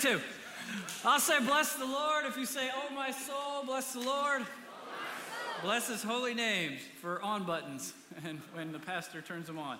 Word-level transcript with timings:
Take. 0.00 0.20
I'll 1.04 1.20
say, 1.20 1.38
Bless 1.40 1.74
the 1.74 1.84
Lord. 1.84 2.24
If 2.24 2.36
you 2.36 2.46
say, 2.46 2.70
Oh, 2.74 2.94
my 2.94 3.10
soul, 3.10 3.64
bless 3.66 3.92
the 3.92 4.00
Lord. 4.00 4.46
Bless 5.62 5.88
his 5.88 6.02
holy 6.02 6.34
name 6.34 6.78
for 7.00 7.22
on 7.22 7.44
buttons 7.44 7.92
and 8.24 8.40
when 8.54 8.72
the 8.72 8.78
pastor 8.78 9.20
turns 9.20 9.46
them 9.46 9.58
on. 9.58 9.78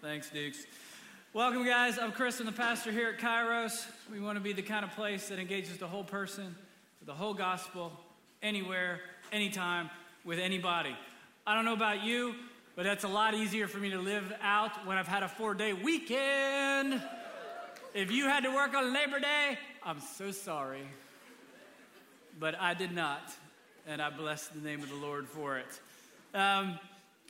Thanks, 0.00 0.30
Dukes. 0.30 0.64
Welcome, 1.34 1.64
guys. 1.66 1.98
I'm 1.98 2.12
Chris. 2.12 2.40
I'm 2.40 2.46
the 2.46 2.52
pastor 2.52 2.90
here 2.90 3.10
at 3.10 3.18
Kairos. 3.18 3.86
We 4.10 4.20
want 4.20 4.36
to 4.36 4.40
be 4.40 4.52
the 4.52 4.62
kind 4.62 4.84
of 4.84 4.90
place 4.92 5.28
that 5.28 5.38
engages 5.38 5.76
the 5.76 5.86
whole 5.86 6.04
person, 6.04 6.54
the 7.04 7.14
whole 7.14 7.34
gospel, 7.34 7.92
anywhere, 8.42 9.00
anytime, 9.32 9.90
with 10.24 10.38
anybody. 10.38 10.96
I 11.46 11.54
don't 11.54 11.64
know 11.64 11.74
about 11.74 12.02
you, 12.02 12.34
but 12.74 12.84
that's 12.84 13.04
a 13.04 13.08
lot 13.08 13.34
easier 13.34 13.68
for 13.68 13.78
me 13.78 13.90
to 13.90 13.98
live 13.98 14.32
out 14.40 14.86
when 14.86 14.96
I've 14.96 15.08
had 15.08 15.22
a 15.22 15.28
four 15.28 15.54
day 15.54 15.72
weekend. 15.72 17.02
If 17.94 18.10
you 18.10 18.24
had 18.24 18.44
to 18.44 18.54
work 18.54 18.74
on 18.74 18.92
Labor 18.92 19.18
Day, 19.18 19.58
I'm 19.82 20.00
so 20.00 20.30
sorry. 20.30 20.86
But 22.38 22.54
I 22.60 22.74
did 22.74 22.92
not, 22.92 23.34
and 23.86 24.02
I 24.02 24.10
bless 24.10 24.48
the 24.48 24.60
name 24.60 24.82
of 24.82 24.90
the 24.90 24.96
Lord 24.96 25.26
for 25.26 25.58
it. 25.58 25.80
Um, 26.34 26.78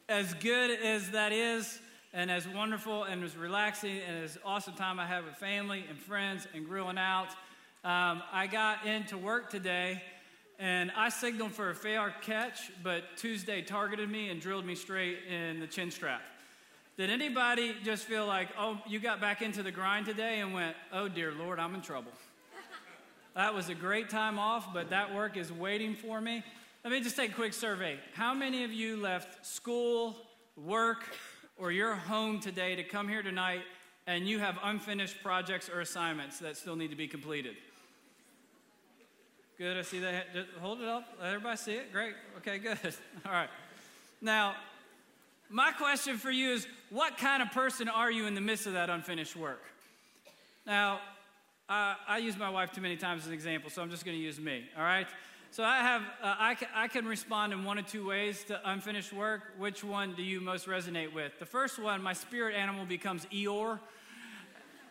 as 0.09 0.35
good 0.35 0.71
as 0.71 1.13
that 1.13 1.33
is, 1.33 1.79
and 2.13 2.31
as 2.31 2.49
wonderful 2.49 3.05
and 3.05 3.23
as 3.23 3.37
relaxing 3.37 3.99
and 3.99 4.25
as 4.25 4.37
awesome 4.45 4.75
time 4.75 4.99
I 4.99 5.07
have 5.07 5.25
with 5.25 5.37
family 5.37 5.85
and 5.89 5.99
friends 5.99 6.49
and 6.55 6.67
grilling 6.67 6.99
out. 6.99 7.29
Um, 7.85 8.23
I 8.33 8.49
got 8.51 8.87
into 8.87 9.17
work 9.17 9.51
today 9.51 10.03
and 10.59 10.91
I 10.97 11.11
signaled 11.11 11.53
for 11.53 11.71
a 11.71 11.75
fair 11.75 12.13
catch, 12.23 12.73
but 12.83 13.05
Tuesday 13.17 13.63
targeted 13.63 14.11
me 14.11 14.31
and 14.31 14.41
drilled 14.41 14.67
me 14.67 14.75
straight 14.75 15.19
in 15.31 15.61
the 15.61 15.67
chin 15.67 15.91
strap. 15.91 16.23
Did 16.99 17.11
anybody 17.11 17.77
just 17.85 18.05
feel 18.07 18.27
like, 18.27 18.49
oh, 18.59 18.79
you 18.87 18.99
got 18.99 19.21
back 19.21 19.41
into 19.41 19.63
the 19.63 19.71
grind 19.71 20.05
today 20.05 20.41
and 20.41 20.53
went, 20.53 20.77
oh 20.93 21.07
dear 21.09 21.33
Lord, 21.33 21.61
I'm 21.61 21.75
in 21.77 21.81
trouble? 21.81 22.11
that 23.37 23.55
was 23.55 23.69
a 23.69 23.75
great 23.75 24.11
time 24.11 24.37
off, 24.37 24.75
but 24.75 24.91
that 24.91 25.15
work 25.15 25.37
is 25.37 25.53
waiting 25.53 25.95
for 25.95 26.21
me. 26.21 26.43
Let 26.83 26.93
me 26.93 27.01
just 27.01 27.15
take 27.15 27.31
a 27.31 27.35
quick 27.35 27.55
survey. 27.55 28.01
How 28.15 28.35
many 28.35 28.65
of 28.65 28.73
you 28.73 28.97
left 28.97 29.47
school, 29.47 30.17
work, 30.57 31.05
or 31.57 31.71
you're 31.71 31.95
home 31.95 32.41
today 32.41 32.75
to 32.75 32.83
come 32.83 33.09
here 33.09 33.23
tonight 33.23 33.63
and 34.09 34.27
you 34.27 34.41
have 34.41 34.59
unfinished 34.65 35.23
projects 35.23 35.69
or 35.69 35.81
assignments 35.81 36.41
that 36.41 36.57
still 36.57 36.75
need 36.75 36.91
to 36.91 36.97
be 36.97 37.07
completed. 37.07 37.55
Good, 39.57 39.77
I 39.77 39.83
see 39.83 40.01
that. 40.01 40.27
Hold 40.61 40.81
it 40.81 40.89
up. 40.89 41.05
Let 41.21 41.29
everybody 41.29 41.59
see 41.59 41.75
it. 41.75 41.93
Great. 41.93 42.15
Okay, 42.39 42.59
good. 42.59 42.79
All 43.27 43.33
right. 43.33 43.51
Now, 44.21 44.55
my 45.51 45.73
question 45.73 46.19
for 46.19 46.31
you 46.31 46.53
is 46.53 46.67
what 46.91 47.17
kind 47.17 47.43
of 47.43 47.51
person 47.53 47.89
are 47.89 48.11
you 48.11 48.27
in 48.27 48.35
the 48.35 48.41
midst 48.41 48.67
of 48.67 48.75
that 48.75 48.91
unfinished 48.91 49.37
work? 49.37 49.63
Now, 50.67 51.01
uh, 51.69 51.95
I 52.07 52.19
use 52.19 52.37
my 52.37 52.51
wife 52.51 52.73
too 52.73 52.81
many 52.81 52.97
times 52.97 53.23
as 53.23 53.29
an 53.29 53.35
example, 53.35 53.71
so 53.71 53.83
I'm 53.83 53.91
just 53.91 54.05
going 54.05 54.17
to 54.17 54.23
use 54.23 54.39
me, 54.39 54.65
all 54.77 54.83
right? 54.83 55.07
So 55.51 55.65
I 55.65 55.79
have, 55.79 56.03
uh, 56.23 56.35
I, 56.39 56.55
can, 56.55 56.69
I 56.75 56.89
can 56.89 57.07
respond 57.07 57.53
in 57.53 57.65
one 57.65 57.79
of 57.79 57.87
two 57.87 58.07
ways 58.07 58.45
to 58.45 58.61
unfinished 58.71 59.13
work. 59.13 59.43
Which 59.57 59.83
one 59.83 60.15
do 60.15 60.23
you 60.23 60.41
most 60.41 60.67
resonate 60.67 61.13
with? 61.13 61.39
The 61.39 61.47
first 61.47 61.79
one, 61.79 62.03
my 62.03 62.13
spirit 62.13 62.55
animal 62.55 62.85
becomes 62.85 63.25
Eeyore, 63.27 63.79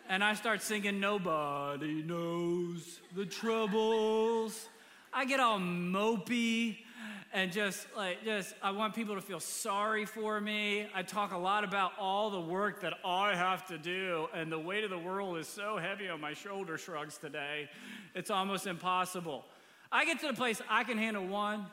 and 0.10 0.24
I 0.24 0.34
start 0.34 0.64
singing, 0.64 1.00
Nobody 1.00 2.02
knows 2.02 3.00
the 3.16 3.26
troubles. 3.26 4.68
I 5.14 5.26
get 5.26 5.40
all 5.40 5.60
mopey 5.60 6.78
and 7.34 7.52
just 7.52 7.88
like, 7.96 8.24
just, 8.24 8.56
I 8.62 8.72
want 8.72 8.96
people 8.96 9.16
to 9.16 9.22
feel 9.22 9.40
sorry 9.40 10.06
for 10.06 10.40
me. 10.40 10.88
I 10.96 11.04
talk 11.04 11.32
a 11.34 11.38
lot 11.38 11.64
about 11.64 11.92
all 12.00 12.30
the 12.30 12.40
work 12.40 12.82
that 12.82 12.94
I 13.06 13.36
have 13.36 13.68
to 13.68 13.78
do, 13.78 14.28
and 14.34 14.52
the 14.52 14.60
weight 14.60 14.84
of 14.84 14.90
the 14.90 14.98
world 14.98 15.38
is 15.38 15.48
so 15.48 15.78
heavy 15.78 16.08
on 16.10 16.22
my 16.22 16.34
shoulder 16.34 16.78
shrugs 16.78 17.18
today, 17.18 17.70
it's 18.16 18.32
almost 18.32 18.68
impossible. 18.68 19.46
I 19.92 20.06
get 20.06 20.20
to 20.22 20.28
the 20.28 20.34
place 20.34 20.62
I 20.70 20.84
can 20.84 20.98
handle 20.98 21.26
one, 21.26 21.66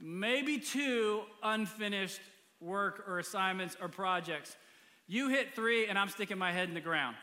maybe 0.00 0.58
two 0.58 1.22
unfinished 1.42 2.20
work 2.60 3.04
or 3.08 3.18
assignments 3.18 3.76
or 3.80 3.88
projects. 3.88 4.56
You 5.06 5.28
hit 5.28 5.54
three, 5.54 5.86
and 5.86 5.98
I'm 5.98 6.08
sticking 6.08 6.38
my 6.38 6.52
head 6.52 6.68
in 6.68 6.74
the 6.74 6.80
ground. 6.80 7.16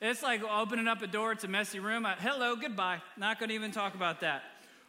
It's 0.00 0.22
like 0.22 0.42
opening 0.42 0.88
up 0.88 1.02
a 1.02 1.06
door, 1.06 1.32
it's 1.32 1.44
a 1.44 1.48
messy 1.48 1.80
room. 1.80 2.06
I, 2.06 2.14
Hello, 2.14 2.56
goodbye. 2.56 3.02
Not 3.16 3.38
gonna 3.40 3.52
even 3.52 3.72
talk 3.72 3.94
about 3.94 4.20
that. 4.20 4.42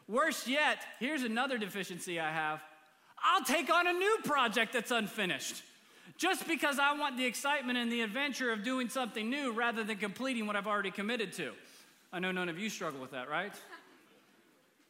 Worse 0.09 0.47
yet, 0.47 0.79
here's 0.99 1.21
another 1.21 1.59
deficiency 1.59 2.19
I 2.19 2.31
have 2.31 2.61
I'll 3.21 3.43
take 3.43 3.69
on 3.69 3.85
a 3.85 3.93
new 3.93 4.17
project 4.23 4.73
that's 4.73 4.91
unfinished. 4.91 5.61
Just 6.17 6.47
because 6.47 6.79
I 6.79 6.97
want 6.97 7.17
the 7.17 7.25
excitement 7.25 7.77
and 7.77 7.91
the 7.91 8.01
adventure 8.01 8.51
of 8.51 8.63
doing 8.63 8.89
something 8.89 9.29
new 9.29 9.51
rather 9.51 9.83
than 9.83 9.97
completing 9.97 10.47
what 10.47 10.55
I've 10.55 10.67
already 10.67 10.91
committed 10.91 11.33
to. 11.33 11.51
I 12.11 12.19
know 12.19 12.31
none 12.31 12.49
of 12.49 12.57
you 12.57 12.69
struggle 12.69 12.99
with 12.99 13.11
that, 13.11 13.29
right? 13.29 13.53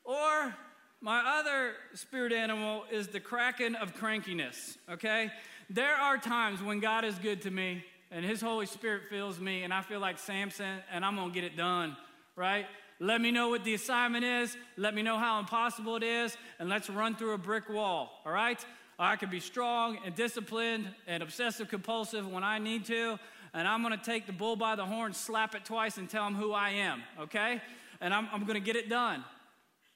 Or 0.06 0.56
my 1.02 1.40
other 1.40 1.74
spirit 1.94 2.34
animal 2.34 2.84
is 2.92 3.10
the 3.10 3.20
kraken 3.20 3.76
of 3.76 3.96
crankiness, 3.96 4.76
okay? 4.90 5.30
There 5.70 5.94
are 5.94 6.18
times 6.18 6.64
when 6.64 6.80
God 6.80 7.06
is 7.06 7.14
good 7.20 7.44
to 7.44 7.52
me 7.52 7.84
and 8.10 8.26
His 8.26 8.42
Holy 8.42 8.66
Spirit 8.66 9.04
fills 9.08 9.40
me, 9.40 9.62
and 9.62 9.72
I 9.72 9.84
feel 9.84 10.00
like 10.00 10.18
Samson, 10.18 10.80
and 10.92 11.06
I'm 11.06 11.16
gonna 11.16 11.32
get 11.32 11.44
it 11.44 11.56
done, 11.56 11.96
right? 12.36 12.66
Let 13.00 13.22
me 13.22 13.32
know 13.32 13.48
what 13.48 13.64
the 13.64 13.74
assignment 13.74 14.26
is, 14.26 14.58
let 14.76 14.94
me 14.94 15.02
know 15.02 15.18
how 15.18 15.40
impossible 15.40 15.96
it 15.96 16.04
is, 16.04 16.36
and 16.60 16.68
let's 16.68 16.90
run 16.90 17.16
through 17.16 17.34
a 17.34 17.38
brick 17.38 17.70
wall, 17.70 18.22
all 18.26 18.32
right? 18.32 18.64
I 18.98 19.16
can 19.16 19.30
be 19.30 19.40
strong 19.40 20.00
and 20.06 20.14
disciplined 20.14 20.90
and 21.08 21.24
obsessive 21.24 21.70
compulsive 21.70 22.30
when 22.30 22.44
I 22.44 22.60
need 22.60 22.84
to, 22.86 23.18
and 23.54 23.68
I'm 23.68 23.82
gonna 23.82 23.96
take 23.96 24.28
the 24.28 24.34
bull 24.34 24.58
by 24.58 24.76
the 24.76 24.86
horn, 24.86 25.14
slap 25.14 25.56
it 25.56 25.64
twice, 25.64 25.98
and 25.98 26.10
tell 26.10 26.28
him 26.28 26.36
who 26.36 26.52
I 26.52 26.72
am, 26.72 27.02
okay? 27.18 27.62
And 28.02 28.14
I'm, 28.14 28.28
I'm 28.34 28.44
gonna 28.44 28.60
get 28.60 28.76
it 28.76 28.90
done. 28.90 29.24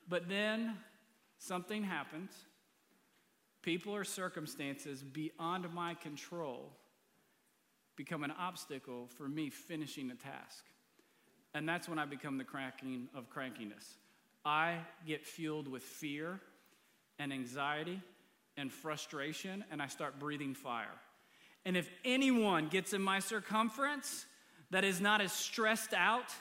But 0.07 0.29
then 0.29 0.77
something 1.39 1.83
happens. 1.83 2.31
People 3.61 3.93
or 3.93 4.05
circumstances 4.05 5.03
beyond 5.03 5.73
my 5.73 5.93
control 5.95 6.71
become 7.97 8.23
an 8.23 8.31
obstacle 8.31 9.07
for 9.17 9.27
me 9.27 9.49
finishing 9.49 10.07
the 10.07 10.15
task. 10.15 10.63
And 11.53 11.69
that's 11.69 11.87
when 11.87 11.99
I 11.99 12.05
become 12.05 12.37
the 12.37 12.43
kraken 12.43 13.07
of 13.15 13.29
crankiness. 13.29 13.97
I 14.45 14.77
get 15.05 15.25
fueled 15.25 15.67
with 15.67 15.83
fear 15.83 16.39
and 17.19 17.31
anxiety 17.31 18.01
and 18.57 18.71
frustration, 18.71 19.63
and 19.71 19.81
I 19.81 19.87
start 19.87 20.19
breathing 20.19 20.53
fire. 20.53 20.93
And 21.65 21.77
if 21.77 21.89
anyone 22.03 22.67
gets 22.67 22.93
in 22.93 23.01
my 23.01 23.19
circumference 23.19 24.25
that 24.71 24.83
is 24.83 24.99
not 24.99 25.21
as 25.21 25.31
stressed 25.31 25.93
out 25.93 26.33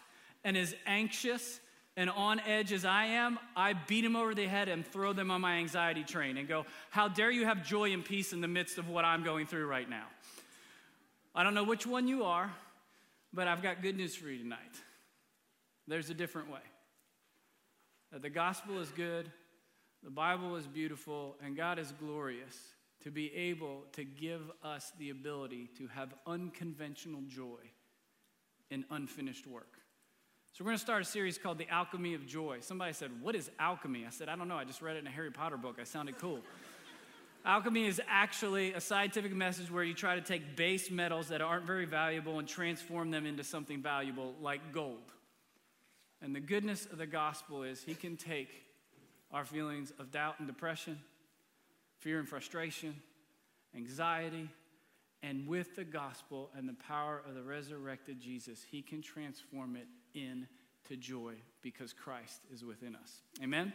and 0.44 0.56
as 0.56 0.74
anxious 0.86 1.60
and 1.96 2.08
on 2.10 2.40
edge 2.40 2.72
as 2.72 2.84
I 2.84 3.04
am, 3.04 3.38
I 3.54 3.74
beat 3.74 4.00
them 4.00 4.16
over 4.16 4.34
the 4.34 4.46
head 4.46 4.68
and 4.68 4.84
throw 4.84 5.12
them 5.12 5.30
on 5.30 5.40
my 5.40 5.56
anxiety 5.56 6.04
train 6.04 6.38
and 6.38 6.48
go, 6.48 6.64
How 6.90 7.08
dare 7.08 7.30
you 7.30 7.44
have 7.44 7.64
joy 7.64 7.92
and 7.92 8.04
peace 8.04 8.32
in 8.32 8.40
the 8.40 8.48
midst 8.48 8.78
of 8.78 8.88
what 8.88 9.04
I'm 9.04 9.22
going 9.22 9.46
through 9.46 9.66
right 9.66 9.88
now? 9.88 10.06
I 11.34 11.44
don't 11.44 11.54
know 11.54 11.64
which 11.64 11.86
one 11.86 12.08
you 12.08 12.24
are, 12.24 12.50
but 13.32 13.46
I've 13.46 13.62
got 13.62 13.82
good 13.82 13.96
news 13.96 14.14
for 14.14 14.28
you 14.28 14.38
tonight. 14.38 14.58
There's 15.86 16.10
a 16.10 16.14
different 16.14 16.50
way. 16.50 16.60
That 18.12 18.22
the 18.22 18.30
gospel 18.30 18.80
is 18.80 18.90
good, 18.90 19.30
the 20.02 20.10
Bible 20.10 20.56
is 20.56 20.66
beautiful, 20.66 21.36
and 21.44 21.56
God 21.56 21.78
is 21.78 21.92
glorious 21.92 22.56
to 23.02 23.10
be 23.10 23.32
able 23.34 23.84
to 23.92 24.04
give 24.04 24.42
us 24.62 24.92
the 24.98 25.10
ability 25.10 25.70
to 25.78 25.86
have 25.88 26.14
unconventional 26.26 27.22
joy 27.26 27.58
in 28.70 28.84
unfinished 28.90 29.46
work. 29.46 29.78
So, 30.52 30.64
we're 30.64 30.70
going 30.70 30.78
to 30.78 30.84
start 30.84 31.02
a 31.02 31.06
series 31.06 31.38
called 31.38 31.56
The 31.56 31.68
Alchemy 31.68 32.14
of 32.14 32.26
Joy. 32.26 32.58
Somebody 32.60 32.92
said, 32.92 33.10
What 33.22 33.34
is 33.34 33.50
alchemy? 33.58 34.04
I 34.06 34.10
said, 34.10 34.28
I 34.28 34.36
don't 34.36 34.48
know. 34.48 34.56
I 34.56 34.64
just 34.64 34.82
read 34.82 34.96
it 34.96 34.98
in 34.98 35.06
a 35.06 35.10
Harry 35.10 35.30
Potter 35.30 35.56
book. 35.56 35.78
I 35.80 35.84
sounded 35.84 36.18
cool. 36.18 36.40
alchemy 37.46 37.86
is 37.86 38.00
actually 38.06 38.74
a 38.74 38.80
scientific 38.80 39.32
message 39.32 39.70
where 39.70 39.82
you 39.82 39.94
try 39.94 40.14
to 40.14 40.20
take 40.20 40.54
base 40.54 40.90
metals 40.90 41.28
that 41.28 41.40
aren't 41.40 41.64
very 41.64 41.86
valuable 41.86 42.38
and 42.38 42.46
transform 42.46 43.10
them 43.10 43.24
into 43.24 43.42
something 43.42 43.80
valuable 43.80 44.34
like 44.42 44.72
gold. 44.72 45.12
And 46.22 46.34
the 46.34 46.40
goodness 46.40 46.86
of 46.86 46.98
the 46.98 47.06
gospel 47.06 47.64
is 47.64 47.82
he 47.82 47.94
can 47.94 48.16
take 48.16 48.48
our 49.32 49.44
feelings 49.44 49.92
of 49.98 50.12
doubt 50.12 50.36
and 50.38 50.46
depression, 50.46 50.98
fear 51.98 52.20
and 52.20 52.28
frustration, 52.28 52.94
anxiety, 53.74 54.48
and 55.22 55.46
with 55.46 55.76
the 55.76 55.84
gospel 55.84 56.50
and 56.56 56.68
the 56.68 56.74
power 56.74 57.22
of 57.28 57.34
the 57.34 57.42
resurrected 57.42 58.20
Jesus, 58.20 58.64
he 58.70 58.82
can 58.82 59.02
transform 59.02 59.76
it 59.76 59.86
into 60.14 60.96
joy 60.98 61.34
because 61.62 61.92
Christ 61.92 62.40
is 62.52 62.64
within 62.64 62.96
us. 62.96 63.22
Amen? 63.42 63.72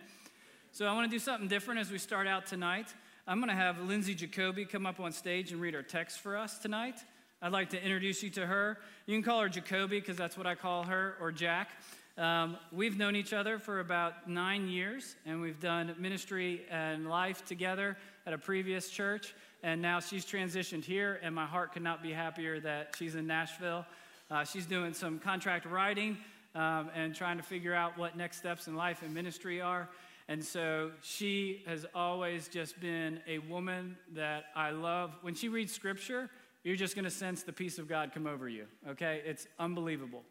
So 0.72 0.86
I 0.86 0.94
want 0.94 1.10
to 1.10 1.16
do 1.16 1.20
something 1.20 1.48
different 1.48 1.80
as 1.80 1.90
we 1.90 1.98
start 1.98 2.28
out 2.28 2.46
tonight. 2.46 2.94
I'm 3.26 3.40
going 3.40 3.50
to 3.50 3.56
have 3.56 3.80
Lindsay 3.82 4.14
Jacoby 4.14 4.66
come 4.66 4.86
up 4.86 5.00
on 5.00 5.12
stage 5.12 5.52
and 5.52 5.60
read 5.60 5.76
our 5.76 5.84
text 5.84 6.20
for 6.20 6.38
us 6.38 6.60
tonight. 6.60 7.00
I'd 7.42 7.52
like 7.52 7.70
to 7.70 7.82
introduce 7.82 8.24
you 8.24 8.30
to 8.32 8.46
her. 8.46 8.78
You 9.06 9.16
can 9.16 9.24
call 9.24 9.42
her 9.42 9.50
Jacoby 9.50 10.00
because 10.00 10.18
that's 10.18 10.38
what 10.38 10.48
I 10.48 10.56
call 10.56 10.84
her, 10.84 11.16
or 11.20 11.32
Jack. 11.32 11.70
Um, 12.18 12.58
we've 12.72 12.98
known 12.98 13.16
each 13.16 13.32
other 13.32 13.60
for 13.60 13.80
about 13.80 14.28
nine 14.28 14.68
years, 14.68 15.16
and 15.28 15.40
we've 15.40 15.60
done 15.60 15.94
ministry 16.00 16.64
and 16.72 17.08
life 17.08 17.46
together 17.46 17.96
at 18.26 18.34
a 18.34 18.40
previous 18.40 18.90
church. 18.90 19.36
And 19.62 19.84
now 19.84 20.00
she's 20.00 20.26
transitioned 20.26 20.84
here, 20.84 21.20
and 21.22 21.36
my 21.36 21.46
heart 21.46 21.74
could 21.74 21.84
not 21.84 22.02
be 22.02 22.12
happier 22.12 22.60
that 22.62 22.96
she's 22.98 23.14
in 23.14 23.28
Nashville. 23.28 23.86
Uh, 24.32 24.44
she's 24.44 24.66
doing 24.66 24.96
some 24.96 25.20
contract 25.20 25.68
writing 25.68 26.18
um, 26.56 26.90
and 26.96 27.14
trying 27.14 27.38
to 27.38 27.44
figure 27.44 27.76
out 27.76 28.00
what 28.00 28.18
next 28.18 28.38
steps 28.38 28.68
in 28.68 28.76
life 28.76 29.04
and 29.04 29.14
ministry 29.14 29.62
are. 29.62 29.88
And 30.28 30.44
so 30.44 30.92
she 31.04 31.62
has 31.68 31.86
always 31.94 32.48
just 32.48 32.80
been 32.82 33.20
a 33.28 33.38
woman 33.40 33.96
that 34.16 34.46
I 34.56 34.72
love. 34.72 35.16
When 35.22 35.36
she 35.36 35.50
reads 35.50 35.72
scripture, 35.72 36.32
you're 36.64 36.76
just 36.76 36.96
going 36.96 37.06
to 37.06 37.12
sense 37.12 37.44
the 37.44 37.54
peace 37.54 37.78
of 37.78 37.88
God 37.88 38.12
come 38.12 38.26
over 38.26 38.50
you, 38.50 38.66
okay? 38.90 39.22
It's 39.24 39.48
unbelievable. 39.60 40.24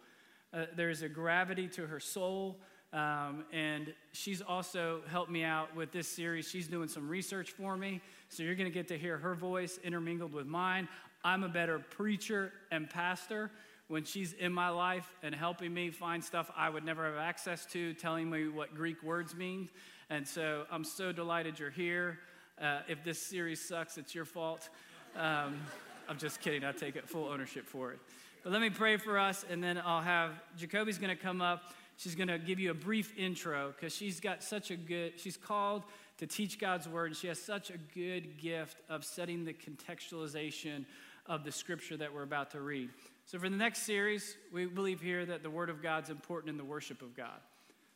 Uh, 0.56 0.64
there's 0.74 1.02
a 1.02 1.08
gravity 1.08 1.68
to 1.68 1.86
her 1.86 2.00
soul. 2.00 2.56
Um, 2.92 3.44
and 3.52 3.92
she's 4.12 4.40
also 4.40 5.02
helped 5.10 5.30
me 5.30 5.44
out 5.44 5.74
with 5.76 5.92
this 5.92 6.08
series. 6.08 6.48
She's 6.48 6.66
doing 6.66 6.88
some 6.88 7.08
research 7.08 7.50
for 7.50 7.76
me. 7.76 8.00
So 8.30 8.42
you're 8.42 8.54
going 8.54 8.70
to 8.70 8.74
get 8.74 8.88
to 8.88 8.96
hear 8.96 9.18
her 9.18 9.34
voice 9.34 9.78
intermingled 9.84 10.32
with 10.32 10.46
mine. 10.46 10.88
I'm 11.22 11.42
a 11.42 11.48
better 11.48 11.78
preacher 11.78 12.52
and 12.70 12.88
pastor 12.88 13.50
when 13.88 14.04
she's 14.04 14.32
in 14.32 14.52
my 14.52 14.70
life 14.70 15.12
and 15.22 15.34
helping 15.34 15.74
me 15.74 15.90
find 15.90 16.24
stuff 16.24 16.50
I 16.56 16.70
would 16.70 16.84
never 16.84 17.04
have 17.04 17.16
access 17.16 17.66
to, 17.66 17.92
telling 17.94 18.30
me 18.30 18.48
what 18.48 18.74
Greek 18.74 19.02
words 19.02 19.34
mean. 19.34 19.68
And 20.08 20.26
so 20.26 20.64
I'm 20.70 20.84
so 20.84 21.12
delighted 21.12 21.58
you're 21.58 21.70
here. 21.70 22.18
Uh, 22.60 22.80
if 22.88 23.04
this 23.04 23.20
series 23.20 23.60
sucks, 23.60 23.98
it's 23.98 24.14
your 24.14 24.24
fault. 24.24 24.70
Um, 25.16 25.60
I'm 26.08 26.16
just 26.16 26.40
kidding. 26.40 26.64
I 26.64 26.72
take 26.72 26.96
full 27.06 27.26
ownership 27.26 27.66
for 27.66 27.92
it. 27.92 27.98
But 28.46 28.52
let 28.52 28.62
me 28.62 28.70
pray 28.70 28.96
for 28.96 29.18
us, 29.18 29.44
and 29.50 29.60
then 29.60 29.82
I'll 29.84 30.02
have 30.02 30.30
Jacoby's 30.56 30.98
going 30.98 31.10
to 31.10 31.20
come 31.20 31.42
up. 31.42 31.74
She's 31.96 32.14
going 32.14 32.28
to 32.28 32.38
give 32.38 32.60
you 32.60 32.70
a 32.70 32.74
brief 32.74 33.12
intro 33.18 33.74
because 33.74 33.92
she's 33.92 34.20
got 34.20 34.40
such 34.40 34.70
a 34.70 34.76
good, 34.76 35.18
she's 35.18 35.36
called 35.36 35.82
to 36.18 36.28
teach 36.28 36.60
God's 36.60 36.88
word, 36.88 37.06
and 37.06 37.16
she 37.16 37.26
has 37.26 37.42
such 37.42 37.70
a 37.70 37.78
good 37.92 38.38
gift 38.38 38.76
of 38.88 39.04
setting 39.04 39.44
the 39.44 39.52
contextualization 39.52 40.84
of 41.26 41.42
the 41.42 41.50
scripture 41.50 41.96
that 41.96 42.14
we're 42.14 42.22
about 42.22 42.52
to 42.52 42.60
read. 42.60 42.90
So, 43.24 43.36
for 43.40 43.48
the 43.48 43.56
next 43.56 43.82
series, 43.82 44.36
we 44.52 44.66
believe 44.66 45.00
here 45.00 45.26
that 45.26 45.42
the 45.42 45.50
Word 45.50 45.68
of 45.68 45.82
God's 45.82 46.08
important 46.08 46.48
in 46.48 46.56
the 46.56 46.64
worship 46.64 47.02
of 47.02 47.16
God. 47.16 47.40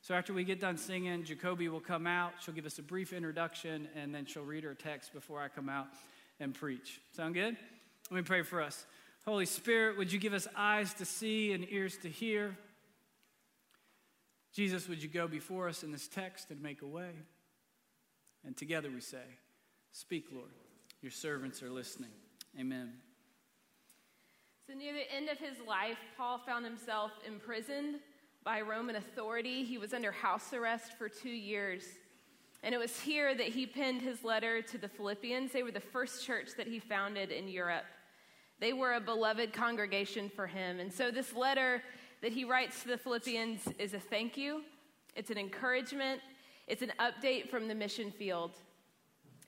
So, 0.03 0.17
after 0.17 0.33
we 0.33 0.43
get 0.43 0.59
done 0.59 0.77
singing, 0.77 1.23
Jacoby 1.23 1.69
will 1.69 1.79
come 1.79 2.09
out. 2.09 2.33
She'll 2.41 2.55
give 2.55 2.67
us 2.67 2.81
a 2.81 2.83
brief 2.83 3.13
introduction, 3.13 3.87
and 3.95 4.13
then 4.13 4.27
she'll 4.27 4.43
read 4.43 4.65
her 4.65 4.75
text 4.75 5.13
before 5.13 5.41
I 5.41 5.47
come 5.47 5.69
out 5.69 5.87
and 6.41 6.53
preach. 6.53 7.01
Sound 7.13 7.35
good? 7.35 7.57
Let 8.11 8.17
me 8.17 8.23
pray 8.23 8.43
for 8.43 8.61
us. 8.61 8.85
Holy 9.27 9.47
Spirit, 9.47 9.99
would 9.99 10.13
you 10.13 10.19
give 10.19 10.33
us 10.33 10.49
eyes 10.57 10.95
to 10.95 11.05
see 11.05 11.53
and 11.53 11.67
ears 11.71 11.97
to 11.99 12.09
hear? 12.09 12.57
Jesus, 14.53 14.89
would 14.89 15.03
you 15.03 15.09
go 15.09 15.29
before 15.29 15.69
us 15.69 15.83
in 15.83 15.93
this 15.93 16.09
text 16.09 16.51
and 16.51 16.61
make 16.61 16.83
a 16.83 16.87
way? 16.87 17.11
And 18.45 18.57
together 18.57 18.91
we 18.91 19.01
say, 19.01 19.23
Speak, 19.93 20.27
Lord. 20.33 20.51
Your 21.03 21.11
servants 21.11 21.63
are 21.63 21.71
listening. 21.71 22.11
Amen. 22.59 22.93
So, 24.67 24.75
near 24.75 24.93
the 24.93 25.13
end 25.13 25.29
of 25.29 25.39
his 25.39 25.57
life, 25.67 25.99
Paul 26.17 26.39
found 26.39 26.65
himself 26.65 27.11
imprisoned 27.27 27.97
by 28.45 28.61
Roman 28.61 28.97
authority. 28.97 29.65
He 29.65 29.79
was 29.79 29.93
under 29.93 30.13
house 30.13 30.53
arrest 30.53 30.97
for 30.97 31.09
two 31.09 31.31
years. 31.31 31.85
And 32.63 32.75
it 32.75 32.79
was 32.79 33.01
here 33.01 33.35
that 33.35 33.49
he 33.49 33.67
penned 33.67 34.03
his 34.03 34.23
letter 34.23 34.61
to 34.63 34.79
the 34.79 34.89
Philippians. 34.89 35.53
They 35.53 35.63
were 35.63 35.71
the 35.71 35.81
first 35.81 36.27
church 36.27 36.51
that 36.57 36.67
he 36.67 36.79
founded 36.79 37.31
in 37.31 37.49
Europe. 37.49 37.85
They 38.61 38.75
were 38.75 38.93
a 38.93 39.01
beloved 39.01 39.53
congregation 39.53 40.29
for 40.29 40.47
him. 40.47 40.79
And 40.79 40.93
so, 40.93 41.11
this 41.11 41.35
letter 41.35 41.83
that 42.23 42.33
he 42.33 42.45
writes 42.45 42.83
to 42.83 42.89
the 42.89 42.99
Philippians 42.99 43.67
is 43.79 43.95
a 43.95 43.99
thank 43.99 44.37
you, 44.37 44.63
it's 45.17 45.31
an 45.31 45.39
encouragement, 45.39 46.21
it's 46.67 46.83
an 46.83 46.93
update 47.01 47.49
from 47.49 47.67
the 47.67 47.75
mission 47.75 48.11
field. 48.11 48.53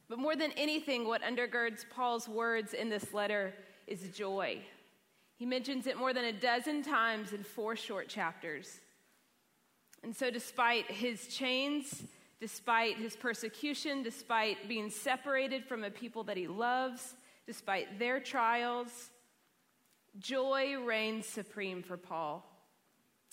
But 0.09 0.19
more 0.19 0.35
than 0.35 0.51
anything, 0.53 1.07
what 1.07 1.23
undergirds 1.23 1.85
Paul's 1.89 2.29
words 2.29 2.75
in 2.75 2.89
this 2.89 3.15
letter 3.15 3.55
is 3.87 4.09
joy. 4.15 4.59
He 5.37 5.47
mentions 5.47 5.87
it 5.87 5.97
more 5.97 6.13
than 6.13 6.25
a 6.25 6.33
dozen 6.33 6.83
times 6.83 7.33
in 7.33 7.43
four 7.43 7.77
short 7.77 8.09
chapters. 8.09 8.81
And 10.03 10.17
so, 10.17 10.31
despite 10.31 10.91
his 10.91 11.27
chains, 11.29 12.03
despite 12.41 12.97
his 12.97 13.15
persecution, 13.15 14.03
despite 14.03 14.69
being 14.69 14.91
separated 14.91 15.65
from 15.65 15.85
a 15.85 15.91
people 15.91 16.25
that 16.25 16.37
he 16.37 16.49
loves, 16.49 17.15
despite 17.47 17.99
their 17.99 18.21
trials, 18.21 19.11
joy 20.19 20.77
reigns 20.85 21.27
supreme 21.27 21.83
for 21.83 21.97
Paul. 21.97 22.45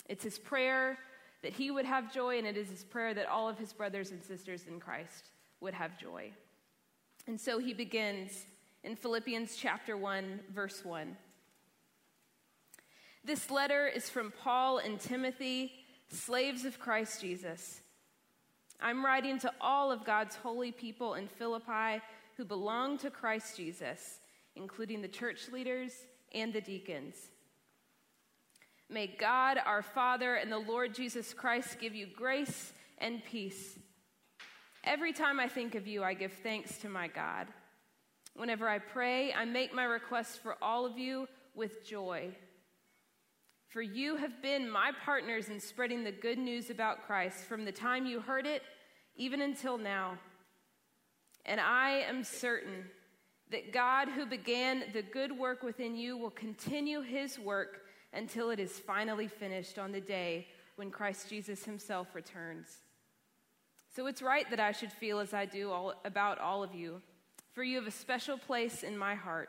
It's 0.08 0.24
his 0.24 0.38
prayer 0.38 0.98
that 1.42 1.52
he 1.52 1.70
would 1.70 1.84
have 1.84 2.12
joy, 2.12 2.38
and 2.38 2.46
it 2.46 2.56
is 2.56 2.68
his 2.68 2.84
prayer 2.84 3.14
that 3.14 3.26
all 3.26 3.48
of 3.48 3.58
his 3.58 3.72
brothers 3.72 4.10
and 4.10 4.22
sisters 4.22 4.64
in 4.68 4.80
Christ 4.80 5.30
would 5.60 5.74
have 5.74 5.98
joy. 5.98 6.30
And 7.26 7.40
so 7.40 7.58
he 7.58 7.72
begins 7.72 8.46
in 8.82 8.96
Philippians 8.96 9.56
chapter 9.56 9.96
1, 9.96 10.40
verse 10.52 10.84
1. 10.84 11.16
This 13.24 13.50
letter 13.50 13.86
is 13.86 14.08
from 14.08 14.32
Paul 14.42 14.78
and 14.78 14.98
Timothy, 14.98 15.72
slaves 16.08 16.64
of 16.64 16.78
Christ 16.78 17.20
Jesus. 17.20 17.80
I'm 18.80 19.04
writing 19.04 19.38
to 19.40 19.52
all 19.60 19.92
of 19.92 20.04
God's 20.04 20.36
holy 20.36 20.72
people 20.72 21.14
in 21.14 21.28
Philippi 21.28 22.02
who 22.40 22.44
belong 22.46 22.96
to 22.96 23.10
Christ 23.10 23.58
Jesus, 23.58 24.20
including 24.56 25.02
the 25.02 25.08
church 25.08 25.50
leaders 25.52 25.92
and 26.32 26.54
the 26.54 26.62
deacons. 26.62 27.16
May 28.88 29.08
God, 29.08 29.58
our 29.62 29.82
Father, 29.82 30.36
and 30.36 30.50
the 30.50 30.56
Lord 30.56 30.94
Jesus 30.94 31.34
Christ 31.34 31.78
give 31.78 31.94
you 31.94 32.06
grace 32.06 32.72
and 32.96 33.22
peace. 33.22 33.78
Every 34.84 35.12
time 35.12 35.38
I 35.38 35.48
think 35.48 35.74
of 35.74 35.86
you, 35.86 36.02
I 36.02 36.14
give 36.14 36.32
thanks 36.42 36.78
to 36.78 36.88
my 36.88 37.08
God. 37.08 37.46
Whenever 38.34 38.66
I 38.66 38.78
pray, 38.78 39.34
I 39.34 39.44
make 39.44 39.74
my 39.74 39.84
requests 39.84 40.38
for 40.38 40.56
all 40.62 40.86
of 40.86 40.96
you 40.96 41.28
with 41.54 41.84
joy 41.84 42.34
for 43.70 43.82
you 43.82 44.16
have 44.16 44.42
been 44.42 44.68
my 44.68 44.90
partners 45.04 45.48
in 45.48 45.60
spreading 45.60 46.02
the 46.02 46.10
good 46.10 46.38
news 46.38 46.70
about 46.70 47.06
Christ 47.06 47.44
from 47.44 47.64
the 47.64 47.70
time 47.70 48.04
you 48.04 48.18
heard 48.18 48.44
it 48.44 48.62
even 49.14 49.42
until 49.42 49.78
now. 49.78 50.18
And 51.46 51.60
I 51.60 52.04
am 52.08 52.24
certain 52.24 52.84
that 53.50 53.72
God, 53.72 54.08
who 54.08 54.26
began 54.26 54.84
the 54.92 55.02
good 55.02 55.36
work 55.36 55.62
within 55.62 55.96
you, 55.96 56.16
will 56.16 56.30
continue 56.30 57.00
his 57.00 57.38
work 57.38 57.80
until 58.12 58.50
it 58.50 58.60
is 58.60 58.78
finally 58.78 59.28
finished 59.28 59.78
on 59.78 59.92
the 59.92 60.00
day 60.00 60.46
when 60.76 60.90
Christ 60.90 61.28
Jesus 61.28 61.64
himself 61.64 62.14
returns. 62.14 62.68
So 63.94 64.06
it's 64.06 64.22
right 64.22 64.48
that 64.50 64.60
I 64.60 64.72
should 64.72 64.92
feel 64.92 65.18
as 65.18 65.34
I 65.34 65.46
do 65.46 65.70
all, 65.70 65.94
about 66.04 66.38
all 66.38 66.62
of 66.62 66.74
you, 66.74 67.02
for 67.52 67.64
you 67.64 67.76
have 67.76 67.88
a 67.88 67.92
special 67.92 68.38
place 68.38 68.82
in 68.82 68.96
my 68.96 69.14
heart. 69.14 69.48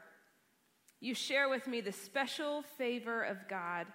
You 1.00 1.14
share 1.14 1.50
with 1.50 1.68
me 1.68 1.82
the 1.82 1.92
special 1.92 2.64
favor 2.78 3.24
of 3.24 3.48
God 3.48 3.88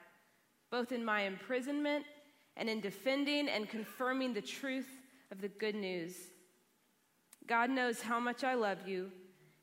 both 0.70 0.92
in 0.92 1.04
my 1.04 1.22
imprisonment 1.22 2.04
and 2.56 2.68
in 2.68 2.80
defending 2.80 3.48
and 3.48 3.68
confirming 3.68 4.32
the 4.32 4.42
truth 4.42 4.88
of 5.30 5.40
the 5.40 5.48
good 5.48 5.74
news. 5.74 6.14
God 7.46 7.70
knows 7.70 8.02
how 8.02 8.18
much 8.18 8.42
I 8.42 8.54
love 8.54 8.78
you 8.86 9.10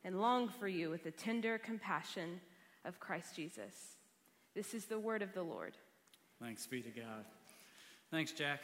and 0.04 0.22
long 0.22 0.48
for 0.48 0.68
you 0.68 0.90
with 0.90 1.04
the 1.04 1.12
tender 1.12 1.58
compassion 1.58 2.40
of 2.86 3.00
Christ 3.00 3.36
Jesus. 3.36 3.98
This 4.56 4.74
is 4.74 4.86
the 4.86 5.00
word 5.00 5.22
of 5.22 5.34
the 5.34 5.44
Lord. 5.44 5.74
Thanks 6.42 6.66
be 6.66 6.82
to 6.82 6.90
God. 6.90 7.26
Thanks, 8.12 8.32
Jack. 8.32 8.62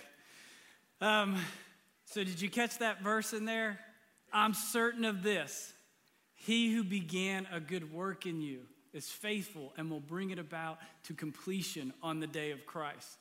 Um, 1.01 1.37
so, 2.05 2.23
did 2.23 2.41
you 2.41 2.49
catch 2.49 2.77
that 2.79 3.01
verse 3.01 3.33
in 3.33 3.45
there? 3.45 3.79
I'm 4.31 4.53
certain 4.53 5.05
of 5.05 5.23
this. 5.23 5.73
He 6.35 6.73
who 6.73 6.83
began 6.83 7.47
a 7.51 7.59
good 7.59 7.91
work 7.91 8.25
in 8.25 8.41
you 8.41 8.61
is 8.93 9.09
faithful 9.09 9.73
and 9.77 9.89
will 9.89 9.99
bring 9.99 10.29
it 10.29 10.39
about 10.39 10.79
to 11.03 11.13
completion 11.13 11.93
on 12.01 12.19
the 12.19 12.27
day 12.27 12.51
of 12.51 12.65
Christ. 12.65 13.17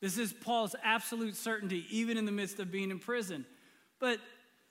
This 0.00 0.18
is 0.18 0.32
Paul's 0.32 0.74
absolute 0.82 1.36
certainty, 1.36 1.86
even 1.90 2.16
in 2.16 2.24
the 2.24 2.32
midst 2.32 2.60
of 2.60 2.70
being 2.70 2.90
in 2.90 2.98
prison. 2.98 3.46
But 4.00 4.18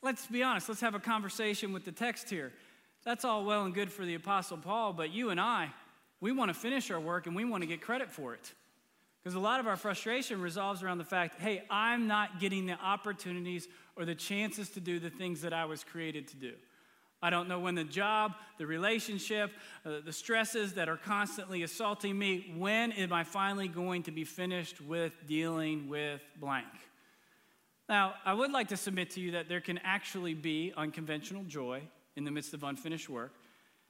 let's 0.04 0.28
be 0.28 0.44
honest, 0.44 0.70
let's 0.70 0.82
have 0.82 0.94
a 0.94 1.00
conversation 1.00 1.74
with 1.74 1.86
the 1.86 1.92
text 1.92 2.30
here. 2.30 2.52
That's 3.06 3.26
all 3.26 3.46
well 3.46 3.66
and 3.66 3.74
good 3.74 3.92
for 3.92 4.06
the 4.06 4.16
Apostle 4.16 4.58
Paul, 4.58 4.94
but 4.94 5.12
you 5.12 5.30
and 5.30 5.40
I, 5.40 5.70
we 6.22 6.32
want 6.32 6.50
to 6.50 6.54
finish 6.54 6.92
our 6.92 7.00
work 7.00 7.26
and 7.26 7.36
we 7.36 7.46
want 7.46 7.64
to 7.64 7.68
get 7.68 7.82
credit 7.82 8.12
for 8.12 8.34
it. 8.34 8.54
Because 9.24 9.36
a 9.36 9.40
lot 9.40 9.62
of 9.62 9.68
our 9.68 9.78
frustration 9.78 10.42
resolves 10.42 10.84
around 10.84 10.98
the 10.98 11.06
fact 11.06 11.40
hey, 11.42 11.64
I'm 11.70 12.08
not 12.08 12.40
getting 12.40 12.66
the 12.66 12.74
opportunities 12.74 13.68
or 13.96 14.06
the 14.06 14.16
chances 14.16 14.70
to 14.72 14.80
do 14.80 15.00
the 15.00 15.10
things 15.10 15.42
that 15.42 15.54
I 15.54 15.66
was 15.66 15.84
created 15.84 16.28
to 16.30 16.36
do. 16.36 16.54
I 17.22 17.30
don't 17.30 17.48
know 17.48 17.60
when 17.60 17.76
the 17.76 17.86
job, 17.86 18.34
the 18.58 18.68
relationship, 18.68 19.52
uh, 19.86 20.02
the 20.04 20.12
stresses 20.12 20.74
that 20.74 20.90
are 20.90 20.98
constantly 20.98 21.64
assaulting 21.64 22.20
me, 22.20 22.54
when 22.58 22.92
am 22.92 23.14
I 23.14 23.24
finally 23.24 23.70
going 23.70 24.04
to 24.04 24.12
be 24.12 24.26
finished 24.26 24.82
with 24.82 25.14
dealing 25.26 25.88
with 25.88 26.22
blank? 26.38 26.68
Now, 27.90 28.14
I 28.26 28.34
would 28.34 28.52
like 28.52 28.70
to 28.70 28.78
submit 28.78 29.12
to 29.12 29.20
you 29.20 29.32
that 29.32 29.50
there 29.50 29.62
can 29.62 29.78
actually 29.84 30.34
be 30.34 30.74
unconventional 30.78 31.44
joy 31.44 31.82
in 32.16 32.24
the 32.24 32.32
midst 32.32 32.54
of 32.54 32.64
unfinished 32.64 33.10
work. 33.10 33.34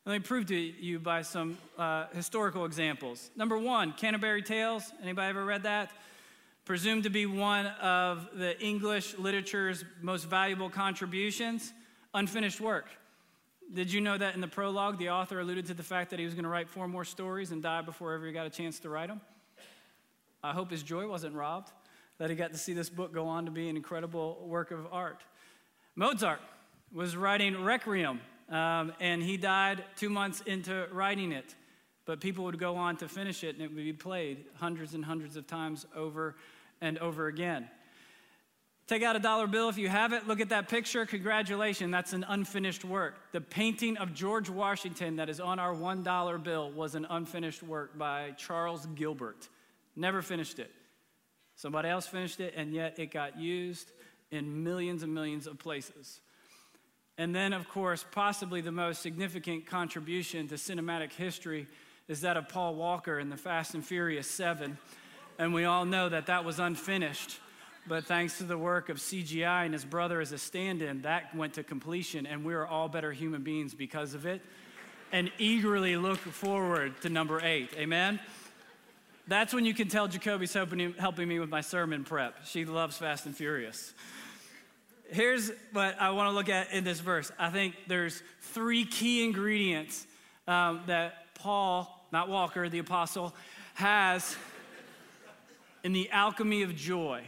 Let 0.06 0.14
me 0.14 0.20
prove 0.20 0.48
to 0.48 0.56
you 0.56 1.00
by 1.00 1.22
some 1.22 1.58
uh, 1.78 2.08
historical 2.14 2.66
examples. 2.66 3.30
Number 3.36 3.58
one, 3.58 3.94
Canterbury 3.94 4.42
Tales. 4.42 4.92
Anybody 5.02 5.30
ever 5.30 5.46
read 5.46 5.64
that? 5.64 5.92
Presumed 6.66 7.04
to 7.04 7.10
be 7.10 7.26
one 7.26 7.68
of 7.68 8.28
the 8.34 8.60
English 8.62 9.18
literature's 9.18 9.86
most 10.02 10.26
valuable 10.26 10.70
contributions. 10.70 11.72
Unfinished 12.14 12.60
work. 12.60 12.88
Did 13.74 13.94
you 13.94 14.02
know 14.02 14.18
that 14.18 14.36
in 14.36 14.42
the 14.42 14.48
prologue, 14.48 14.98
the 14.98 15.10
author 15.10 15.40
alluded 15.40 15.68
to 15.68 15.74
the 15.74 15.84
fact 15.84 16.10
that 16.10 16.20
he 16.20 16.26
was 16.26 16.34
going 16.34 16.44
to 16.44 16.50
write 16.50 16.70
four 16.70 16.88
more 16.88 17.06
stories 17.06 17.52
and 17.52 17.64
die 17.64 17.82
before 17.82 18.14
ever 18.14 18.26
he 18.26 18.34
got 18.34 18.46
a 18.46 18.50
chance 18.50 18.80
to 18.80 18.90
write 18.90 19.08
them? 19.08 19.22
I 20.44 20.52
hope 20.52 20.70
his 20.70 20.84
joy 20.84 21.08
wasn't 21.08 21.36
robbed, 21.36 21.72
that 22.18 22.30
he 22.30 22.36
got 22.36 22.52
to 22.52 22.58
see 22.58 22.74
this 22.74 22.90
book 22.90 23.14
go 23.14 23.28
on 23.28 23.46
to 23.46 23.52
be 23.52 23.70
an 23.70 23.76
incredible 23.76 24.46
work 24.46 24.72
of 24.72 24.88
art. 24.92 25.24
Mozart 25.96 26.40
was 26.92 27.18
writing 27.18 27.64
Requiem, 27.64 28.20
um, 28.50 28.94
and 29.00 29.22
he 29.22 29.38
died 29.38 29.84
two 29.96 30.10
months 30.10 30.42
into 30.46 30.88
writing 30.92 31.32
it. 31.32 31.56
But 32.06 32.20
people 32.20 32.44
would 32.46 32.60
go 32.60 32.76
on 32.76 32.98
to 32.98 33.08
finish 33.08 33.44
it, 33.44 33.56
and 33.56 33.64
it 33.64 33.68
would 33.68 33.78
be 33.78 33.94
played 33.94 34.46
hundreds 34.56 34.94
and 34.94 35.06
hundreds 35.06 35.38
of 35.38 35.48
times 35.48 35.86
over 35.96 36.36
and 36.82 36.98
over 37.00 37.28
again. 37.28 37.70
Take 38.86 39.02
out 39.02 39.16
a 39.16 39.20
dollar 39.20 39.48
bill 39.48 39.70
if 39.70 39.78
you 39.78 39.88
have 39.88 40.12
it. 40.12 40.28
Look 40.28 40.42
at 40.42 40.50
that 40.50 40.68
picture. 40.68 41.06
Congratulations, 41.06 41.90
that's 41.92 42.12
an 42.12 42.26
unfinished 42.28 42.84
work. 42.84 43.16
The 43.32 43.40
painting 43.40 43.98
of 43.98 44.14
George 44.14 44.50
Washington 44.50 45.16
that 45.16 45.30
is 45.30 45.40
on 45.40 45.58
our 45.58 45.74
$1 45.74 46.44
bill 46.44 46.70
was 46.72 46.96
an 46.96 47.08
unfinished 47.10 47.64
work 47.64 47.98
by 47.98 48.32
Charles 48.32 48.86
Gilbert. 48.88 49.48
Never 49.96 50.22
finished 50.22 50.60
it. 50.60 50.70
Somebody 51.56 51.90
else 51.90 52.08
finished 52.08 52.40
it, 52.40 52.54
and 52.56 52.74
yet 52.74 53.00
it 53.00 53.12
got 53.12 53.38
used 53.38 53.92
in 54.32 54.64
millions 54.64 55.04
and 55.04 55.14
millions 55.14 55.48
of 55.48 55.60
places. 55.60 56.20
And 57.18 57.36
then, 57.36 57.54
of 57.54 57.70
course, 57.70 58.04
possibly 58.12 58.62
the 58.62 58.72
most 58.72 59.02
significant 59.02 59.68
contribution 59.68 60.48
to 60.48 60.56
cinematic 60.56 61.14
history 61.14 61.68
is 62.08 62.22
that 62.22 62.38
of 62.38 62.50
Paul 62.50 62.76
Walker 62.76 63.20
in 63.20 63.30
the 63.30 63.38
Fast 63.38 63.76
and 63.76 63.86
Furious 63.86 64.28
7. 64.28 64.78
And 65.38 65.54
we 65.54 65.66
all 65.66 65.86
know 65.86 66.10
that 66.10 66.26
that 66.26 66.44
was 66.44 66.60
unfinished. 66.60 67.40
But 67.88 68.06
thanks 68.06 68.38
to 68.38 68.46
the 68.46 68.58
work 68.58 68.90
of 68.90 68.98
CGI 68.98 69.66
and 69.66 69.74
his 69.74 69.86
brother 69.86 70.22
as 70.22 70.32
a 70.32 70.38
stand 70.38 70.82
in, 70.82 71.02
that 71.02 71.36
went 71.36 71.56
to 71.56 71.64
completion, 71.64 72.26
and 72.26 72.46
we 72.46 72.54
are 72.54 72.66
all 72.66 72.88
better 72.88 73.12
human 73.12 73.44
beings 73.44 73.74
because 73.74 74.14
of 74.14 74.26
it. 74.26 74.42
And 75.12 75.32
eagerly 75.38 75.98
look 75.98 76.20
forward 76.20 77.00
to 77.02 77.10
number 77.10 77.42
eight. 77.44 77.72
Amen? 77.78 78.20
That's 79.28 79.54
when 79.54 79.66
you 79.66 79.74
can 79.74 79.88
tell 79.88 80.08
Jacoby's 80.08 80.54
helping, 80.54 81.28
me 81.28 81.40
with 81.40 81.50
my 81.50 81.62
sermon 81.62 82.04
prep. 82.04 82.46
She 82.46 82.66
loves 82.66 82.98
Fast 82.98 83.26
and 83.26 83.36
Furious. 83.36 83.94
Here's 85.10 85.52
what 85.72 86.00
I 86.00 86.10
want 86.10 86.30
to 86.30 86.36
look 86.36 86.50
at 86.50 86.74
in 86.74 86.84
this 86.84 87.00
verse. 87.00 87.32
I 87.40 87.50
think 87.50 87.76
there's 87.88 88.22
three 88.42 88.84
key 88.84 89.24
ingredients 89.24 90.06
um, 90.48 90.82
that 90.88 91.34
Paul, 91.36 92.06
not 92.12 92.28
Walker, 92.28 92.68
the 92.68 92.80
apostle, 92.80 93.34
has 93.76 94.36
in 95.84 95.94
the 95.94 96.10
alchemy 96.10 96.64
of 96.64 96.76
joy 96.76 97.24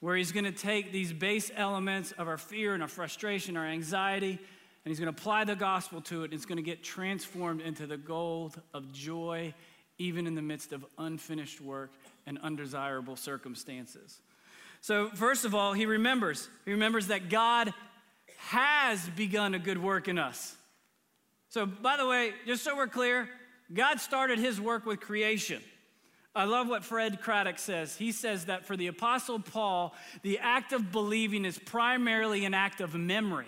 where 0.00 0.16
he's 0.16 0.32
going 0.32 0.44
to 0.44 0.52
take 0.52 0.92
these 0.92 1.14
base 1.14 1.50
elements 1.56 2.12
of 2.12 2.28
our 2.28 2.36
fear 2.36 2.74
and 2.74 2.82
our 2.82 2.88
frustration, 2.88 3.56
our 3.56 3.64
anxiety, 3.64 4.32
and 4.32 4.90
he's 4.90 5.00
going 5.00 5.10
to 5.10 5.18
apply 5.18 5.44
the 5.44 5.56
gospel 5.56 6.02
to 6.02 6.22
it. 6.22 6.24
And 6.24 6.34
it's 6.34 6.44
going 6.44 6.56
to 6.56 6.62
get 6.62 6.84
transformed 6.84 7.62
into 7.62 7.86
the 7.86 7.96
gold 7.96 8.60
of 8.74 8.92
joy, 8.92 9.54
even 9.98 10.26
in 10.26 10.34
the 10.34 10.42
midst 10.42 10.72
of 10.72 10.84
unfinished 10.98 11.60
work 11.60 11.92
and 12.26 12.38
undesirable 12.42 13.16
circumstances. 13.16 14.20
So, 14.80 15.08
first 15.10 15.44
of 15.44 15.54
all, 15.54 15.72
he 15.72 15.86
remembers. 15.86 16.48
He 16.64 16.72
remembers 16.72 17.06
that 17.06 17.30
God 17.30 17.72
has 18.48 19.08
begun 19.10 19.54
a 19.54 19.58
good 19.58 19.82
work 19.82 20.08
in 20.08 20.18
us. 20.18 20.56
So, 21.48 21.64
by 21.64 21.96
the 21.96 22.06
way, 22.06 22.32
just 22.46 22.64
so 22.64 22.76
we're 22.76 22.88
clear, 22.88 23.28
God 23.72 24.00
started 24.00 24.38
his 24.38 24.60
work 24.60 24.84
with 24.84 25.00
creation. 25.00 25.62
I 26.34 26.44
love 26.44 26.68
what 26.68 26.84
Fred 26.84 27.20
Craddock 27.20 27.58
says. 27.58 27.96
He 27.96 28.10
says 28.10 28.46
that 28.46 28.66
for 28.66 28.76
the 28.76 28.88
Apostle 28.88 29.38
Paul, 29.38 29.94
the 30.22 30.40
act 30.40 30.72
of 30.72 30.90
believing 30.90 31.44
is 31.44 31.58
primarily 31.58 32.44
an 32.44 32.54
act 32.54 32.80
of 32.80 32.94
memory. 32.94 33.46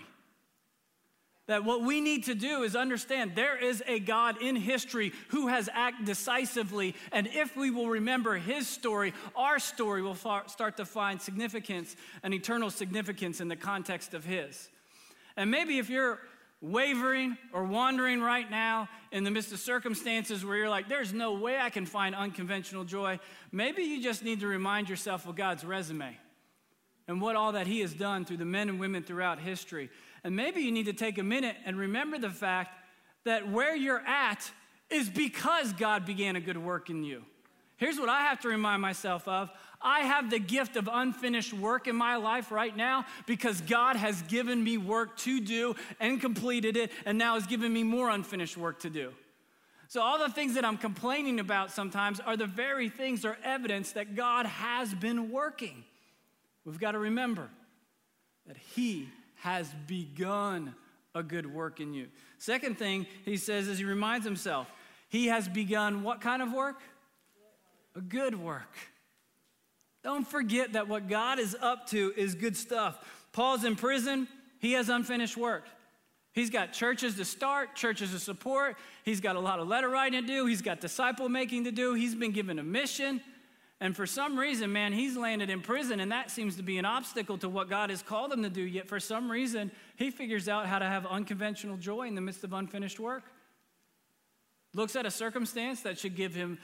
That 1.46 1.64
what 1.64 1.82
we 1.82 2.00
need 2.00 2.24
to 2.24 2.34
do 2.34 2.64
is 2.64 2.74
understand 2.74 3.36
there 3.36 3.56
is 3.56 3.82
a 3.86 4.00
God 4.00 4.42
in 4.42 4.56
history 4.56 5.12
who 5.28 5.46
has 5.46 5.68
acted 5.72 6.06
decisively, 6.06 6.96
and 7.12 7.28
if 7.28 7.56
we 7.56 7.70
will 7.70 7.88
remember 7.88 8.36
his 8.36 8.66
story, 8.66 9.14
our 9.36 9.60
story 9.60 10.02
will 10.02 10.16
start 10.16 10.76
to 10.78 10.84
find 10.84 11.22
significance 11.22 11.94
and 12.24 12.34
eternal 12.34 12.68
significance 12.68 13.40
in 13.40 13.46
the 13.46 13.54
context 13.54 14.12
of 14.12 14.24
his. 14.24 14.68
And 15.36 15.50
maybe 15.50 15.78
if 15.78 15.88
you're 15.88 16.18
wavering 16.60 17.36
or 17.52 17.62
wandering 17.62 18.20
right 18.20 18.50
now 18.50 18.88
in 19.12 19.22
the 19.22 19.30
midst 19.30 19.52
of 19.52 19.60
circumstances 19.60 20.44
where 20.44 20.56
you're 20.56 20.70
like, 20.70 20.88
there's 20.88 21.12
no 21.12 21.34
way 21.34 21.58
I 21.60 21.70
can 21.70 21.86
find 21.86 22.14
unconventional 22.14 22.82
joy, 22.82 23.20
maybe 23.52 23.82
you 23.82 24.02
just 24.02 24.24
need 24.24 24.40
to 24.40 24.48
remind 24.48 24.88
yourself 24.88 25.28
of 25.28 25.36
God's 25.36 25.64
resume 25.64 26.16
and 27.06 27.20
what 27.20 27.36
all 27.36 27.52
that 27.52 27.68
He 27.68 27.80
has 27.80 27.92
done 27.92 28.24
through 28.24 28.38
the 28.38 28.44
men 28.44 28.68
and 28.68 28.80
women 28.80 29.04
throughout 29.04 29.38
history. 29.38 29.90
And 30.24 30.34
maybe 30.34 30.60
you 30.60 30.72
need 30.72 30.86
to 30.86 30.92
take 30.92 31.18
a 31.18 31.22
minute 31.22 31.56
and 31.64 31.78
remember 31.78 32.18
the 32.18 32.30
fact 32.30 32.70
that 33.24 33.48
where 33.50 33.74
you're 33.74 34.04
at 34.06 34.50
is 34.90 35.08
because 35.08 35.72
God 35.72 36.06
began 36.06 36.36
a 36.36 36.40
good 36.40 36.58
work 36.58 36.90
in 36.90 37.04
you. 37.04 37.22
Here's 37.76 37.98
what 37.98 38.08
I 38.08 38.22
have 38.22 38.40
to 38.40 38.48
remind 38.48 38.80
myself 38.80 39.28
of 39.28 39.50
I 39.82 40.00
have 40.00 40.30
the 40.30 40.38
gift 40.38 40.76
of 40.76 40.88
unfinished 40.90 41.52
work 41.52 41.86
in 41.86 41.94
my 41.94 42.16
life 42.16 42.50
right 42.50 42.74
now 42.74 43.04
because 43.26 43.60
God 43.60 43.96
has 43.96 44.22
given 44.22 44.62
me 44.64 44.78
work 44.78 45.16
to 45.18 45.40
do 45.40 45.76
and 46.00 46.20
completed 46.20 46.76
it, 46.76 46.90
and 47.04 47.18
now 47.18 47.34
has 47.34 47.46
given 47.46 47.72
me 47.72 47.82
more 47.82 48.08
unfinished 48.08 48.56
work 48.56 48.80
to 48.80 48.90
do. 48.90 49.12
So, 49.88 50.00
all 50.02 50.18
the 50.18 50.30
things 50.30 50.54
that 50.54 50.64
I'm 50.64 50.78
complaining 50.78 51.38
about 51.38 51.70
sometimes 51.70 52.18
are 52.20 52.36
the 52.36 52.46
very 52.46 52.88
things 52.88 53.24
or 53.24 53.36
evidence 53.44 53.92
that 53.92 54.16
God 54.16 54.46
has 54.46 54.92
been 54.94 55.30
working. 55.30 55.84
We've 56.64 56.80
got 56.80 56.92
to 56.92 56.98
remember 56.98 57.48
that 58.46 58.56
He 58.56 59.08
has 59.46 59.72
begun 59.86 60.74
a 61.14 61.22
good 61.22 61.46
work 61.46 61.78
in 61.78 61.94
you. 61.94 62.08
Second 62.36 62.76
thing 62.78 63.06
he 63.24 63.36
says 63.36 63.68
is 63.68 63.78
he 63.78 63.84
reminds 63.84 64.26
himself, 64.26 64.66
He 65.08 65.28
has 65.28 65.46
begun 65.46 66.02
what 66.02 66.20
kind 66.20 66.42
of 66.42 66.52
work? 66.52 66.80
A 67.94 68.00
good 68.00 68.34
work. 68.36 68.76
Don't 70.02 70.26
forget 70.26 70.72
that 70.72 70.88
what 70.88 71.08
God 71.08 71.38
is 71.38 71.56
up 71.60 71.86
to 71.90 72.12
is 72.16 72.34
good 72.34 72.56
stuff. 72.56 72.98
Paul's 73.30 73.62
in 73.62 73.76
prison, 73.76 74.26
he 74.58 74.72
has 74.72 74.88
unfinished 74.88 75.36
work. 75.36 75.68
He's 76.32 76.50
got 76.50 76.72
churches 76.72 77.14
to 77.14 77.24
start, 77.24 77.76
churches 77.76 78.10
to 78.10 78.18
support. 78.18 78.76
He's 79.04 79.20
got 79.20 79.36
a 79.36 79.40
lot 79.40 79.60
of 79.60 79.68
letter 79.68 79.88
writing 79.88 80.22
to 80.22 80.26
do. 80.26 80.46
He's 80.46 80.60
got 80.60 80.80
disciple 80.80 81.28
making 81.28 81.64
to 81.64 81.70
do. 81.70 81.94
He's 81.94 82.16
been 82.16 82.32
given 82.32 82.58
a 82.58 82.64
mission. 82.64 83.20
And 83.80 83.94
for 83.94 84.06
some 84.06 84.38
reason, 84.38 84.72
man, 84.72 84.94
he's 84.94 85.16
landed 85.16 85.50
in 85.50 85.60
prison, 85.60 86.00
and 86.00 86.10
that 86.10 86.30
seems 86.30 86.56
to 86.56 86.62
be 86.62 86.78
an 86.78 86.86
obstacle 86.86 87.36
to 87.38 87.48
what 87.48 87.68
God 87.68 87.90
has 87.90 88.02
called 88.02 88.32
him 88.32 88.42
to 88.42 88.48
do. 88.48 88.62
Yet 88.62 88.88
for 88.88 88.98
some 88.98 89.30
reason, 89.30 89.70
he 89.96 90.10
figures 90.10 90.48
out 90.48 90.66
how 90.66 90.78
to 90.78 90.86
have 90.86 91.04
unconventional 91.04 91.76
joy 91.76 92.08
in 92.08 92.14
the 92.14 92.22
midst 92.22 92.42
of 92.42 92.54
unfinished 92.54 92.98
work. 92.98 93.24
Looks 94.72 94.96
at 94.96 95.04
a 95.04 95.10
circumstance 95.10 95.82
that 95.82 95.98
should 95.98 96.16
give 96.16 96.34
him 96.34 96.58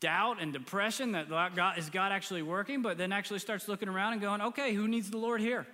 doubt 0.00 0.40
and 0.40 0.52
depression 0.52 1.12
that 1.12 1.28
God, 1.28 1.78
is 1.78 1.88
God 1.88 2.10
actually 2.10 2.42
working, 2.42 2.82
but 2.82 2.98
then 2.98 3.12
actually 3.12 3.38
starts 3.38 3.68
looking 3.68 3.88
around 3.88 4.14
and 4.14 4.22
going, 4.22 4.40
okay, 4.40 4.74
who 4.74 4.88
needs 4.88 5.10
the 5.10 5.18
Lord 5.18 5.40
here? 5.40 5.66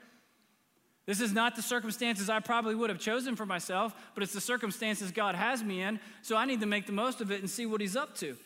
This 1.07 1.21
is 1.23 1.33
not 1.33 1.57
the 1.57 1.63
circumstances 1.63 2.29
I 2.29 2.41
probably 2.41 2.75
would 2.75 2.91
have 2.91 2.99
chosen 2.99 3.35
for 3.35 3.47
myself, 3.47 3.95
but 4.15 4.23
it's 4.23 4.35
the 4.35 4.41
circumstances 4.41 5.11
God 5.11 5.35
has 5.35 5.63
me 5.63 5.81
in, 5.81 6.01
so 6.23 6.37
I 6.37 6.45
need 6.45 6.61
to 6.61 6.67
make 6.67 6.87
the 6.87 6.93
most 6.93 7.23
of 7.23 7.31
it 7.31 7.41
and 7.41 7.49
see 7.49 7.67
what 7.67 7.81
He's 7.81 7.97
up 7.97 8.15
to. 8.19 8.37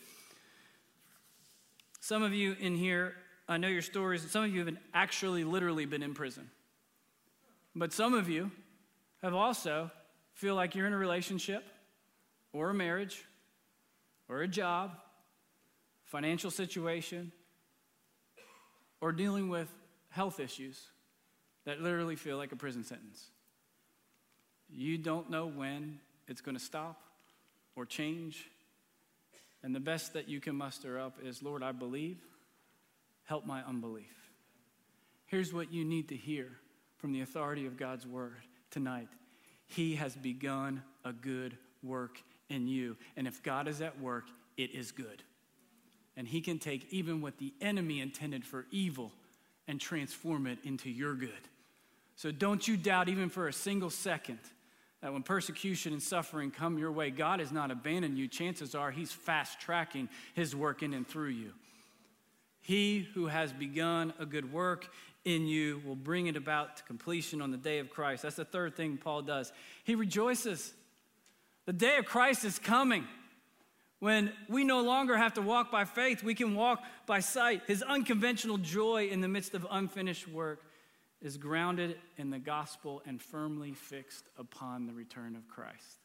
Some 2.05 2.21
of 2.21 2.35
you 2.35 2.55
in 2.59 2.75
here, 2.75 3.15
I 3.47 3.57
know 3.57 3.67
your 3.67 3.81
stories, 3.81 4.21
and 4.21 4.29
some 4.29 4.43
of 4.43 4.53
you 4.53 4.63
have 4.63 4.77
actually 4.93 5.43
literally 5.43 5.87
been 5.87 6.03
in 6.03 6.13
prison. 6.13 6.51
But 7.73 7.93
some 7.93 8.13
of 8.13 8.29
you 8.29 8.51
have 9.23 9.33
also 9.33 9.89
feel 10.35 10.53
like 10.53 10.75
you're 10.75 10.85
in 10.85 10.93
a 10.93 10.99
relationship 10.99 11.63
or 12.53 12.69
a 12.69 12.75
marriage 12.75 13.25
or 14.29 14.43
a 14.43 14.47
job 14.47 14.91
financial 16.03 16.51
situation, 16.51 17.31
or 19.01 19.11
dealing 19.11 19.49
with 19.49 19.67
health 20.09 20.39
issues 20.39 20.79
that 21.65 21.81
literally 21.81 22.15
feel 22.15 22.37
like 22.37 22.51
a 22.51 22.55
prison 22.55 22.83
sentence. 22.83 23.31
You 24.69 24.99
don't 24.99 25.31
know 25.31 25.47
when 25.47 25.97
it's 26.27 26.41
going 26.41 26.55
to 26.55 26.63
stop 26.63 27.01
or 27.75 27.83
change. 27.83 28.47
And 29.65 29.75
the 29.75 29.81
best 29.81 30.13
that 30.13 30.29
you 30.29 30.39
can 30.39 30.55
muster 30.55 30.97
up 30.97 31.17
is 31.21 31.43
Lord, 31.43 31.61
I 31.61 31.73
believe, 31.73 32.19
help 33.25 33.45
my 33.45 33.61
unbelief. 33.63 34.13
Here's 35.25 35.51
what 35.51 35.73
you 35.73 35.83
need 35.83 36.07
to 36.09 36.15
hear 36.15 36.51
from 36.97 37.11
the 37.11 37.19
authority 37.19 37.65
of 37.65 37.75
God's 37.75 38.07
word 38.07 38.37
tonight 38.71 39.09
He 39.67 39.95
has 39.95 40.15
begun 40.15 40.83
a 41.03 41.11
good 41.11 41.57
work 41.83 42.21
in 42.47 42.67
you. 42.67 42.95
And 43.17 43.27
if 43.27 43.43
God 43.43 43.67
is 43.67 43.81
at 43.81 43.99
work, 43.99 44.29
it 44.55 44.71
is 44.71 44.93
good 44.93 45.21
and 46.17 46.27
he 46.27 46.41
can 46.41 46.59
take 46.59 46.91
even 46.91 47.21
what 47.21 47.37
the 47.37 47.53
enemy 47.61 47.99
intended 47.99 48.45
for 48.45 48.65
evil 48.71 49.11
and 49.67 49.79
transform 49.79 50.47
it 50.47 50.59
into 50.63 50.89
your 50.89 51.15
good. 51.15 51.31
So 52.15 52.31
don't 52.31 52.65
you 52.65 52.77
doubt, 52.77 53.09
even 53.09 53.29
for 53.29 53.47
a 53.47 53.53
single 53.53 53.89
second, 53.89 54.39
that 55.05 55.13
when 55.13 55.21
persecution 55.21 55.93
and 55.93 56.01
suffering 56.01 56.49
come 56.49 56.79
your 56.79 56.91
way, 56.91 57.11
God 57.11 57.39
has 57.39 57.51
not 57.51 57.69
abandoned 57.69 58.17
you. 58.17 58.27
Chances 58.27 58.73
are 58.73 58.89
he's 58.89 59.11
fast 59.11 59.59
tracking 59.59 60.09
his 60.33 60.55
work 60.55 60.81
in 60.81 60.95
and 60.95 61.07
through 61.07 61.29
you. 61.29 61.51
He 62.59 63.07
who 63.13 63.27
has 63.27 63.53
begun 63.53 64.15
a 64.17 64.25
good 64.25 64.51
work 64.51 64.89
in 65.23 65.45
you 65.45 65.79
will 65.85 65.95
bring 65.95 66.25
it 66.25 66.35
about 66.35 66.77
to 66.77 66.83
completion 66.85 67.39
on 67.39 67.51
the 67.51 67.57
day 67.57 67.77
of 67.77 67.91
Christ. 67.91 68.23
That's 68.23 68.37
the 68.37 68.45
third 68.45 68.75
thing 68.75 68.97
Paul 68.97 69.21
does. 69.21 69.53
He 69.83 69.93
rejoices. 69.93 70.73
The 71.67 71.73
day 71.73 71.97
of 71.97 72.05
Christ 72.05 72.43
is 72.43 72.57
coming. 72.57 73.05
When 73.99 74.33
we 74.49 74.63
no 74.63 74.81
longer 74.81 75.15
have 75.15 75.35
to 75.35 75.41
walk 75.43 75.71
by 75.71 75.85
faith, 75.85 76.23
we 76.23 76.33
can 76.33 76.55
walk 76.55 76.81
by 77.05 77.19
sight. 77.19 77.61
His 77.67 77.83
unconventional 77.83 78.57
joy 78.57 79.09
in 79.11 79.21
the 79.21 79.27
midst 79.27 79.53
of 79.53 79.67
unfinished 79.69 80.27
work 80.27 80.63
is 81.21 81.37
grounded 81.37 81.97
in 82.17 82.29
the 82.29 82.39
gospel 82.39 83.01
and 83.05 83.21
firmly 83.21 83.73
fixed 83.73 84.25
upon 84.37 84.85
the 84.85 84.93
return 84.93 85.35
of 85.35 85.47
Christ. 85.47 85.99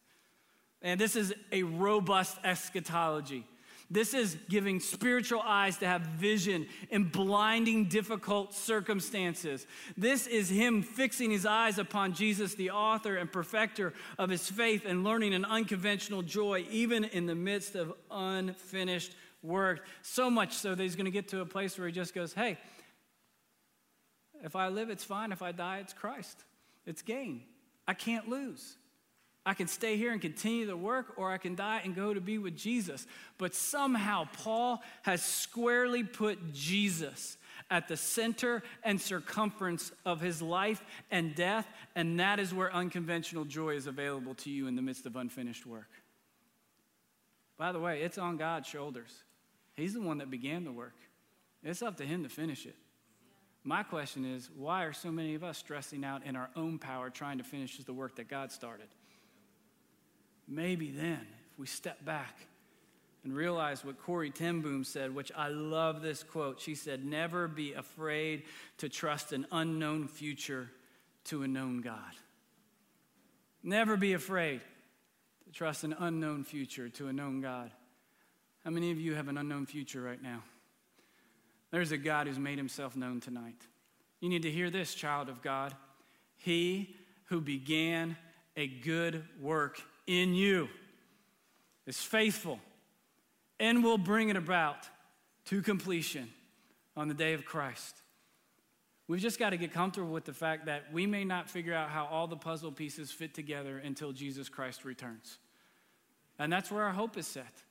And 0.83 1.00
this 1.00 1.17
is 1.17 1.35
a 1.52 1.62
robust 1.62 2.38
eschatology. 2.43 3.45
This 3.93 4.14
is 4.14 4.37
giving 4.49 4.79
spiritual 4.79 5.43
eyes 5.45 5.79
to 5.79 5.87
have 5.87 6.02
vision 6.02 6.69
in 6.90 7.05
blinding, 7.05 7.87
difficult 7.87 8.55
circumstances. 8.55 9.67
This 9.97 10.29
is 10.29 10.49
Him 10.49 10.83
fixing 10.83 11.33
His 11.33 11.45
eyes 11.45 11.76
upon 11.76 12.14
Jesus, 12.14 12.55
the 12.55 12.71
author 12.71 13.17
and 13.17 13.31
perfecter 13.31 13.93
of 14.17 14.31
His 14.31 14.49
faith, 14.49 14.85
and 14.87 15.02
learning 15.02 15.35
an 15.35 15.45
unconventional 15.45 16.23
joy, 16.23 16.64
even 16.71 17.02
in 17.02 17.26
the 17.26 17.35
midst 17.35 17.75
of 17.75 17.93
unfinished 18.12 19.12
work. 19.43 19.85
So 20.02 20.31
much 20.31 20.52
so 20.52 20.76
that 20.76 20.83
He's 20.83 20.95
going 20.95 21.07
to 21.07 21.11
get 21.11 21.26
to 21.29 21.40
a 21.40 21.47
place 21.47 21.76
where 21.76 21.88
He 21.88 21.93
just 21.93 22.14
goes, 22.14 22.33
Hey, 22.33 22.59
if 24.42 24.56
I 24.56 24.68
live, 24.68 24.90
it's 24.90 25.04
fine. 25.04 25.32
If 25.32 25.42
I 25.42 25.52
die, 25.52 25.78
it's 25.78 25.92
Christ. 25.92 26.44
It's 26.87 27.02
gain. 27.02 27.42
I 27.87 27.94
can't 27.94 28.28
lose. 28.28 28.76
I 29.44 29.54
can 29.54 29.68
stay 29.68 29.97
here 29.97 30.12
and 30.12 30.20
continue 30.20 30.66
the 30.66 30.76
work, 30.76 31.14
or 31.16 31.32
I 31.32 31.38
can 31.38 31.54
die 31.54 31.80
and 31.85 31.94
go 31.94 32.12
to 32.12 32.20
be 32.20 32.38
with 32.38 32.56
Jesus. 32.56 33.06
But 33.38 33.54
somehow, 33.54 34.28
Paul 34.32 34.82
has 35.02 35.23
squarely 35.23 36.04
put 36.04 36.52
Jesus 36.52 37.38
at 37.70 37.88
the 37.88 37.97
center 37.97 38.62
and 38.82 39.00
circumference 39.00 39.92
of 40.04 40.20
his 40.20 40.42
life 40.42 40.82
and 41.11 41.35
death, 41.35 41.66
and 41.94 42.20
that 42.20 42.38
is 42.38 42.52
where 42.52 42.73
unconventional 42.75 43.44
joy 43.44 43.76
is 43.76 43.87
available 43.87 44.35
to 44.35 44.50
you 44.50 44.66
in 44.66 44.76
the 44.76 44.82
midst 44.82 45.06
of 45.06 45.16
unfinished 45.16 45.64
work. 45.64 45.88
By 47.56 47.73
the 47.73 47.80
way, 47.80 48.02
it's 48.02 48.18
on 48.18 48.37
God's 48.37 48.68
shoulders. 48.68 49.11
He's 49.75 49.94
the 49.94 50.00
one 50.00 50.18
that 50.18 50.30
began 50.30 50.64
the 50.64 50.73
work, 50.73 50.97
it's 51.62 51.82
up 51.82 51.97
to 51.99 52.04
Him 52.04 52.25
to 52.25 52.28
finish 52.28 52.66
it. 52.66 52.76
My 53.62 53.83
question 53.83 54.25
is 54.25 54.49
why 54.57 54.85
are 54.85 54.93
so 54.93 55.11
many 55.11 55.35
of 55.35 55.45
us 55.45 55.59
stressing 55.59 56.05
out 56.05 56.25
in 56.25 56.37
our 56.37 56.50
own 56.57 56.79
power 56.79 57.11
trying 57.11 57.38
to 57.38 57.45
finish 57.45 57.76
the 57.79 57.93
work 57.93 58.17
that 58.17 58.29
God 58.29 58.52
started? 58.52 58.88
maybe 60.50 60.90
then, 60.90 61.26
if 61.52 61.59
we 61.59 61.67
step 61.67 62.05
back 62.05 62.37
and 63.23 63.35
realize 63.35 63.85
what 63.85 63.99
Corrie 64.02 64.31
ten 64.31 64.61
Boom 64.61 64.83
said, 64.85 65.14
which 65.14 65.31
I 65.37 65.49
love 65.49 66.02
this 66.02 66.23
quote. 66.23 66.61
She 66.61 66.75
said, 66.75 67.05
Never 67.05 67.49
be 67.49 67.75
afraid 67.75 68.45
to 68.79 68.88
trust 68.88 69.33
an 69.33 69.47
unknown 69.52 70.09
future 70.09 70.71
to 71.25 71.43
a 71.43 71.49
known 71.49 71.81
God. 71.81 72.12
Never 73.62 73.97
be 73.97 74.14
afraid 74.14 74.61
to 75.45 75.52
trust 75.52 75.85
an 75.85 75.95
unknown 75.99 76.45
future 76.45 76.88
to 76.88 77.09
a 77.09 77.12
known 77.12 77.40
God. 77.40 77.71
How 78.64 78.71
many 78.71 78.90
of 78.90 78.99
you 78.99 79.14
have 79.14 79.29
an 79.29 79.38
unknown 79.38 79.67
future 79.67 80.00
right 80.00 80.23
now? 80.23 80.43
There's 81.70 81.92
a 81.92 81.98
God 81.98 82.26
who's 82.26 82.38
made 82.38 82.58
himself 82.58 82.96
known 82.96 83.20
tonight. 83.20 83.60
You 84.20 84.28
need 84.28 84.42
to 84.42 84.50
hear 84.50 84.70
this, 84.70 84.94
child 84.94 85.28
of 85.28 85.42
God. 85.42 85.74
He 86.36 86.96
who 87.26 87.40
began 87.40 88.16
a 88.56 88.66
good 88.66 89.24
work 89.40 89.80
in 90.06 90.34
you 90.34 90.68
is 91.86 91.98
faithful 91.98 92.58
and 93.58 93.84
will 93.84 93.98
bring 93.98 94.28
it 94.28 94.36
about 94.36 94.88
to 95.46 95.62
completion 95.62 96.28
on 96.96 97.08
the 97.08 97.14
day 97.14 97.34
of 97.34 97.44
Christ. 97.44 97.96
We've 99.06 99.20
just 99.20 99.38
got 99.38 99.50
to 99.50 99.56
get 99.56 99.72
comfortable 99.72 100.12
with 100.12 100.24
the 100.24 100.32
fact 100.32 100.66
that 100.66 100.92
we 100.92 101.06
may 101.06 101.24
not 101.24 101.50
figure 101.50 101.74
out 101.74 101.90
how 101.90 102.06
all 102.06 102.26
the 102.26 102.36
puzzle 102.36 102.70
pieces 102.70 103.10
fit 103.10 103.34
together 103.34 103.78
until 103.78 104.12
Jesus 104.12 104.48
Christ 104.48 104.84
returns. 104.84 105.38
And 106.38 106.52
that's 106.52 106.70
where 106.70 106.84
our 106.84 106.92
hope 106.92 107.16
is 107.16 107.26
set 107.26 107.62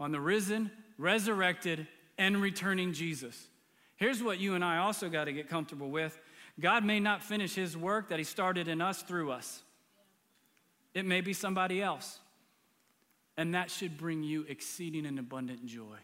on 0.00 0.12
the 0.12 0.20
risen, 0.20 0.70
resurrected, 0.98 1.86
and 2.18 2.42
returning 2.42 2.92
Jesus. 2.92 3.46
Here's 3.96 4.22
what 4.22 4.38
you 4.38 4.54
and 4.54 4.64
I 4.64 4.78
also 4.78 5.08
got 5.08 5.24
to 5.24 5.32
get 5.32 5.48
comfortable 5.48 5.90
with 5.90 6.18
God 6.60 6.84
may 6.84 6.98
not 6.98 7.22
finish 7.22 7.54
his 7.54 7.76
work 7.76 8.08
that 8.08 8.18
he 8.18 8.24
started 8.24 8.66
in 8.66 8.80
us 8.80 9.02
through 9.02 9.30
us. 9.30 9.62
It 10.92 11.06
may 11.06 11.20
be 11.20 11.32
somebody 11.32 11.80
else. 11.80 12.18
And 13.36 13.54
that 13.54 13.70
should 13.70 13.96
bring 13.96 14.24
you 14.24 14.44
exceeding 14.48 15.06
and 15.06 15.18
abundant 15.18 15.64
joy. 15.64 15.98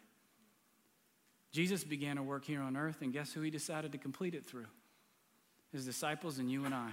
Jesus 1.50 1.82
began 1.82 2.18
a 2.18 2.22
work 2.22 2.44
here 2.44 2.60
on 2.60 2.76
earth, 2.76 3.02
and 3.02 3.12
guess 3.12 3.32
who 3.32 3.40
he 3.40 3.50
decided 3.50 3.92
to 3.92 3.98
complete 3.98 4.34
it 4.34 4.46
through? 4.46 4.66
His 5.72 5.84
disciples 5.84 6.38
and 6.38 6.50
you 6.50 6.64
and 6.64 6.74
I. 6.74 6.90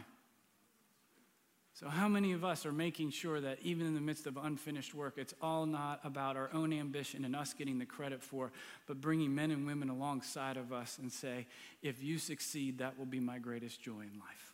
So, 1.74 1.88
how 1.88 2.10
many 2.10 2.34
of 2.34 2.44
us 2.44 2.66
are 2.66 2.74
making 2.74 3.12
sure 3.12 3.40
that 3.40 3.60
even 3.62 3.88
in 3.88 3.96
the 3.96 4.02
midst 4.02 4.28
of 4.28 4.38
unfinished 4.38 4.94
work, 4.94 5.14
it's 5.18 5.34
all 5.42 5.66
not 5.66 6.02
about 6.04 6.36
our 6.36 6.50
own 6.54 6.74
ambition 6.74 7.24
and 7.24 7.36
us 7.36 7.54
getting 7.54 7.80
the 7.80 7.86
credit 7.86 8.22
for, 8.22 8.52
but 8.88 9.00
bringing 9.00 9.34
men 9.34 9.52
and 9.52 9.66
women 9.66 9.90
alongside 9.90 10.58
of 10.58 10.74
us 10.74 10.98
and 10.98 11.12
say, 11.12 11.48
if 11.82 12.04
you 12.04 12.18
succeed, 12.20 12.80
that 12.80 13.00
will 13.00 13.06
be 13.06 13.22
my 13.22 13.40
greatest 13.40 13.82
joy 13.82 14.02
in 14.02 14.20
life 14.20 14.52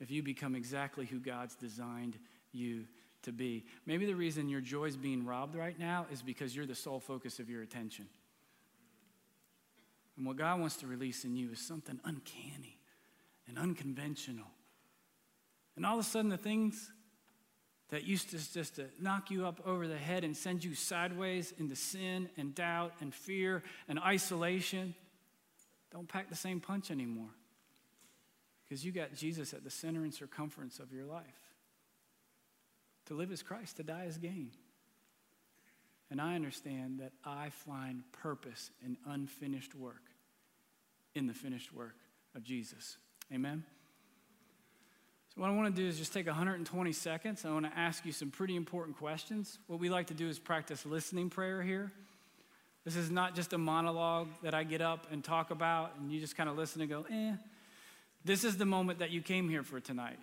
if 0.00 0.10
you 0.10 0.22
become 0.22 0.54
exactly 0.54 1.06
who 1.06 1.18
God's 1.18 1.54
designed 1.54 2.18
you 2.52 2.84
to 3.22 3.32
be. 3.32 3.64
Maybe 3.86 4.06
the 4.06 4.14
reason 4.14 4.48
your 4.48 4.60
joy 4.60 4.84
is 4.84 4.96
being 4.96 5.24
robbed 5.26 5.56
right 5.56 5.78
now 5.78 6.06
is 6.12 6.22
because 6.22 6.54
you're 6.54 6.66
the 6.66 6.74
sole 6.74 7.00
focus 7.00 7.38
of 7.38 7.50
your 7.50 7.62
attention. 7.62 8.06
And 10.16 10.26
what 10.26 10.36
God 10.36 10.60
wants 10.60 10.76
to 10.78 10.86
release 10.86 11.24
in 11.24 11.36
you 11.36 11.50
is 11.52 11.60
something 11.60 12.00
uncanny 12.04 12.78
and 13.46 13.58
unconventional. 13.58 14.46
And 15.78 15.86
all 15.86 15.96
of 15.96 16.04
a 16.04 16.08
sudden, 16.08 16.28
the 16.28 16.36
things 16.36 16.90
that 17.90 18.02
used 18.02 18.30
to 18.30 18.52
just 18.52 18.74
to 18.74 18.86
knock 19.00 19.30
you 19.30 19.46
up 19.46 19.60
over 19.64 19.86
the 19.86 19.96
head 19.96 20.24
and 20.24 20.36
send 20.36 20.64
you 20.64 20.74
sideways 20.74 21.54
into 21.56 21.76
sin 21.76 22.28
and 22.36 22.52
doubt 22.52 22.94
and 23.00 23.14
fear 23.14 23.62
and 23.88 24.00
isolation 24.00 24.92
don't 25.92 26.08
pack 26.08 26.30
the 26.30 26.36
same 26.36 26.58
punch 26.58 26.90
anymore. 26.90 27.30
Because 28.64 28.84
you 28.84 28.90
got 28.90 29.14
Jesus 29.14 29.54
at 29.54 29.62
the 29.62 29.70
center 29.70 30.02
and 30.02 30.12
circumference 30.12 30.80
of 30.80 30.92
your 30.92 31.04
life. 31.04 31.22
To 33.06 33.14
live 33.14 33.30
as 33.30 33.44
Christ, 33.44 33.76
to 33.76 33.84
die 33.84 34.06
as 34.08 34.18
gain. 34.18 34.50
And 36.10 36.20
I 36.20 36.34
understand 36.34 36.98
that 36.98 37.12
I 37.24 37.50
find 37.50 38.02
purpose 38.10 38.72
in 38.84 38.96
unfinished 39.06 39.76
work 39.76 40.02
in 41.14 41.28
the 41.28 41.34
finished 41.34 41.72
work 41.72 41.94
of 42.34 42.42
Jesus. 42.42 42.96
Amen? 43.32 43.62
So, 45.34 45.40
what 45.42 45.50
I 45.50 45.54
want 45.54 45.74
to 45.74 45.82
do 45.82 45.86
is 45.86 45.98
just 45.98 46.12
take 46.12 46.26
120 46.26 46.92
seconds. 46.92 47.44
I 47.44 47.50
want 47.50 47.66
to 47.66 47.78
ask 47.78 48.04
you 48.04 48.12
some 48.12 48.30
pretty 48.30 48.56
important 48.56 48.96
questions. 48.96 49.58
What 49.66 49.78
we 49.80 49.88
like 49.90 50.06
to 50.08 50.14
do 50.14 50.28
is 50.28 50.38
practice 50.38 50.86
listening 50.86 51.30
prayer 51.30 51.62
here. 51.62 51.92
This 52.84 52.96
is 52.96 53.10
not 53.10 53.34
just 53.34 53.52
a 53.52 53.58
monologue 53.58 54.28
that 54.42 54.54
I 54.54 54.64
get 54.64 54.80
up 54.80 55.06
and 55.12 55.22
talk 55.22 55.50
about, 55.50 55.92
and 55.98 56.10
you 56.10 56.20
just 56.20 56.36
kind 56.36 56.48
of 56.48 56.56
listen 56.56 56.80
and 56.80 56.88
go, 56.88 57.04
eh. 57.10 57.34
This 58.24 58.44
is 58.44 58.56
the 58.56 58.64
moment 58.64 59.00
that 59.00 59.10
you 59.10 59.20
came 59.20 59.48
here 59.48 59.62
for 59.62 59.80
tonight. 59.80 60.18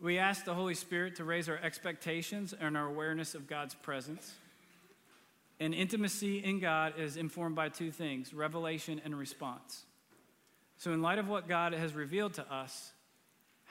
We 0.00 0.18
ask 0.18 0.46
the 0.46 0.54
Holy 0.54 0.74
Spirit 0.74 1.16
to 1.16 1.24
raise 1.24 1.48
our 1.48 1.58
expectations 1.58 2.54
and 2.58 2.76
our 2.76 2.86
awareness 2.86 3.34
of 3.34 3.46
God's 3.46 3.74
presence. 3.74 4.32
And 5.58 5.74
intimacy 5.74 6.38
in 6.38 6.58
God 6.58 6.94
is 6.98 7.18
informed 7.18 7.54
by 7.54 7.68
two 7.68 7.90
things 7.90 8.32
revelation 8.32 9.00
and 9.04 9.18
response. 9.18 9.84
So, 10.78 10.92
in 10.92 11.02
light 11.02 11.18
of 11.18 11.28
what 11.28 11.46
God 11.46 11.74
has 11.74 11.92
revealed 11.92 12.32
to 12.34 12.50
us, 12.50 12.92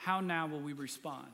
how 0.00 0.20
now 0.20 0.46
will 0.46 0.62
we 0.62 0.72
respond? 0.72 1.28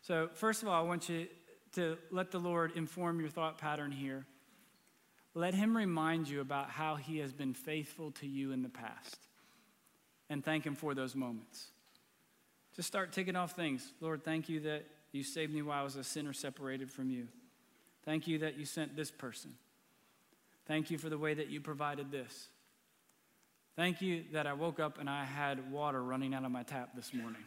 So, 0.00 0.28
first 0.34 0.62
of 0.62 0.68
all, 0.68 0.80
I 0.80 0.86
want 0.86 1.08
you 1.08 1.26
to 1.74 1.98
let 2.12 2.30
the 2.30 2.38
Lord 2.38 2.76
inform 2.76 3.18
your 3.18 3.28
thought 3.28 3.58
pattern 3.58 3.90
here. 3.90 4.24
Let 5.34 5.52
Him 5.52 5.76
remind 5.76 6.28
you 6.28 6.40
about 6.40 6.70
how 6.70 6.94
He 6.94 7.18
has 7.18 7.32
been 7.32 7.52
faithful 7.52 8.12
to 8.12 8.28
you 8.28 8.52
in 8.52 8.62
the 8.62 8.68
past 8.68 9.18
and 10.30 10.44
thank 10.44 10.64
Him 10.64 10.76
for 10.76 10.94
those 10.94 11.16
moments. 11.16 11.66
Just 12.76 12.86
start 12.86 13.12
ticking 13.12 13.34
off 13.34 13.56
things. 13.56 13.92
Lord, 14.00 14.24
thank 14.24 14.48
you 14.48 14.60
that 14.60 14.84
you 15.10 15.24
saved 15.24 15.52
me 15.52 15.62
while 15.62 15.80
I 15.80 15.82
was 15.82 15.96
a 15.96 16.04
sinner 16.04 16.32
separated 16.32 16.92
from 16.92 17.10
you. 17.10 17.26
Thank 18.04 18.28
you 18.28 18.38
that 18.38 18.56
you 18.56 18.64
sent 18.64 18.94
this 18.94 19.10
person. 19.10 19.54
Thank 20.66 20.92
you 20.92 20.98
for 20.98 21.08
the 21.08 21.18
way 21.18 21.34
that 21.34 21.48
you 21.48 21.60
provided 21.60 22.12
this. 22.12 22.48
Thank 23.76 24.00
you 24.00 24.24
that 24.32 24.46
I 24.46 24.54
woke 24.54 24.80
up 24.80 24.98
and 24.98 25.08
I 25.08 25.24
had 25.24 25.70
water 25.70 26.02
running 26.02 26.32
out 26.32 26.44
of 26.44 26.50
my 26.50 26.62
tap 26.62 26.96
this 26.96 27.12
morning. 27.12 27.44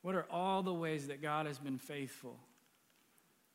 What 0.00 0.14
are 0.14 0.26
all 0.30 0.62
the 0.62 0.72
ways 0.72 1.08
that 1.08 1.20
God 1.20 1.46
has 1.46 1.58
been 1.58 1.78
faithful 1.78 2.36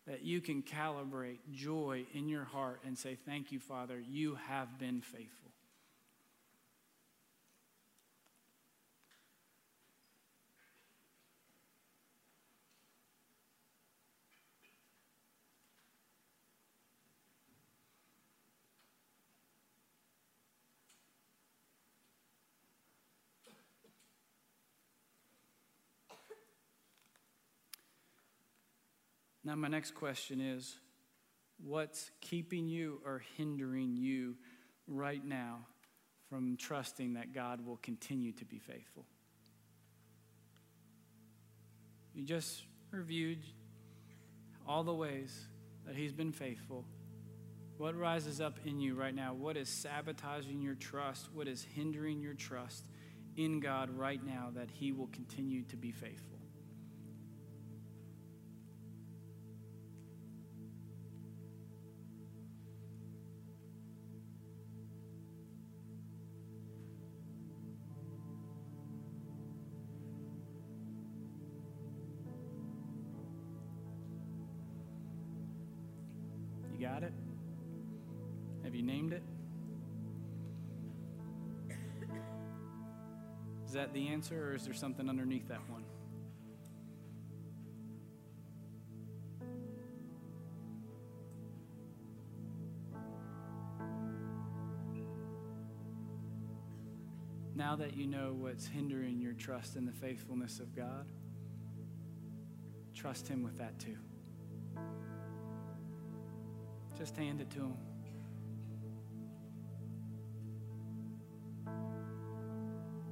that 0.06 0.23
you 0.23 0.41
can 0.41 0.62
calibrate 0.62 1.38
joy 1.52 2.06
in 2.13 2.30
your 2.30 2.43
heart 2.43 2.82
and 2.86 2.97
say, 2.97 3.17
Thank 3.25 3.52
you, 3.52 3.60
Father, 3.60 3.99
you 3.99 4.38
have 4.47 4.80
been 4.80 5.02
faithful? 5.02 5.48
Now, 29.49 29.55
my 29.55 29.67
next 29.67 29.95
question 29.95 30.41
is 30.41 30.77
what's 31.57 32.12
keeping 32.21 32.67
you 32.67 33.01
or 33.03 33.23
hindering 33.35 33.97
you 33.97 34.35
right 34.85 35.25
now 35.25 35.65
from 36.29 36.55
trusting 36.55 37.15
that 37.15 37.33
God 37.33 37.65
will 37.65 37.77
continue 37.77 38.31
to 38.33 38.45
be 38.45 38.59
faithful? 38.59 39.07
You 42.13 42.23
just 42.25 42.62
reviewed 42.91 43.39
all 44.67 44.83
the 44.83 44.93
ways 44.93 45.35
that 45.88 45.95
He's 45.95 46.13
been 46.13 46.31
faithful. 46.31 46.85
What 47.77 47.97
rises 47.97 48.39
up 48.39 48.59
in 48.67 48.79
you 48.79 48.93
right 48.93 49.15
now? 49.15 49.33
What 49.33 49.57
is 49.57 49.67
sabotaging 49.67 50.62
your 50.62 50.75
trust? 50.75 51.27
What 51.33 51.47
is 51.47 51.65
hindering 51.73 52.21
your 52.21 52.35
trust 52.35 52.85
in 53.35 53.59
God 53.62 53.89
right 53.89 54.23
now 54.23 54.51
that 54.53 54.69
He 54.69 54.91
will 54.91 55.09
continue 55.12 55.63
to 55.63 55.75
be 55.75 55.91
faithful? 55.91 56.38
You 76.79 76.87
got 76.87 77.03
it? 77.03 77.11
Have 78.63 78.73
you 78.73 78.83
named 78.83 79.11
it? 79.11 79.21
Is 83.67 83.73
that 83.73 83.93
the 83.93 84.07
answer, 84.07 84.51
or 84.51 84.55
is 84.55 84.63
there 84.63 84.73
something 84.73 85.09
underneath 85.09 85.49
that 85.49 85.59
one? 85.69 85.83
Now 97.55 97.75
that 97.75 97.97
you 97.97 98.07
know 98.07 98.33
what's 98.39 98.65
hindering 98.67 99.19
your 99.19 99.33
trust 99.33 99.75
in 99.75 99.85
the 99.85 99.91
faithfulness 99.91 100.61
of 100.61 100.73
God, 100.73 101.11
trust 102.95 103.27
Him 103.27 103.43
with 103.43 103.57
that 103.57 103.77
too. 103.79 103.97
Just 106.99 107.15
hand 107.15 107.39
it 107.39 107.49
to 107.51 107.59
Him. 107.59 107.77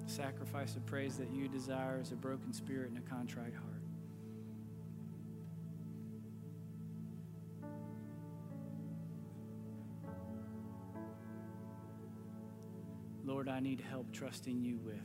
The 0.06 0.12
sacrifice 0.12 0.76
of 0.76 0.86
praise 0.86 1.16
that 1.16 1.32
you 1.32 1.48
desire 1.48 2.02
is 2.02 2.12
a 2.12 2.16
broken 2.16 2.52
spirit 2.52 2.90
and 2.90 2.98
a 2.98 3.10
contrite 3.10 3.54
heart. 3.54 3.78
Lord, 13.24 13.48
I 13.48 13.62
need 13.62 13.80
help 13.80 14.12
trusting 14.12 14.62
you 14.62 14.80
with. 14.84 14.96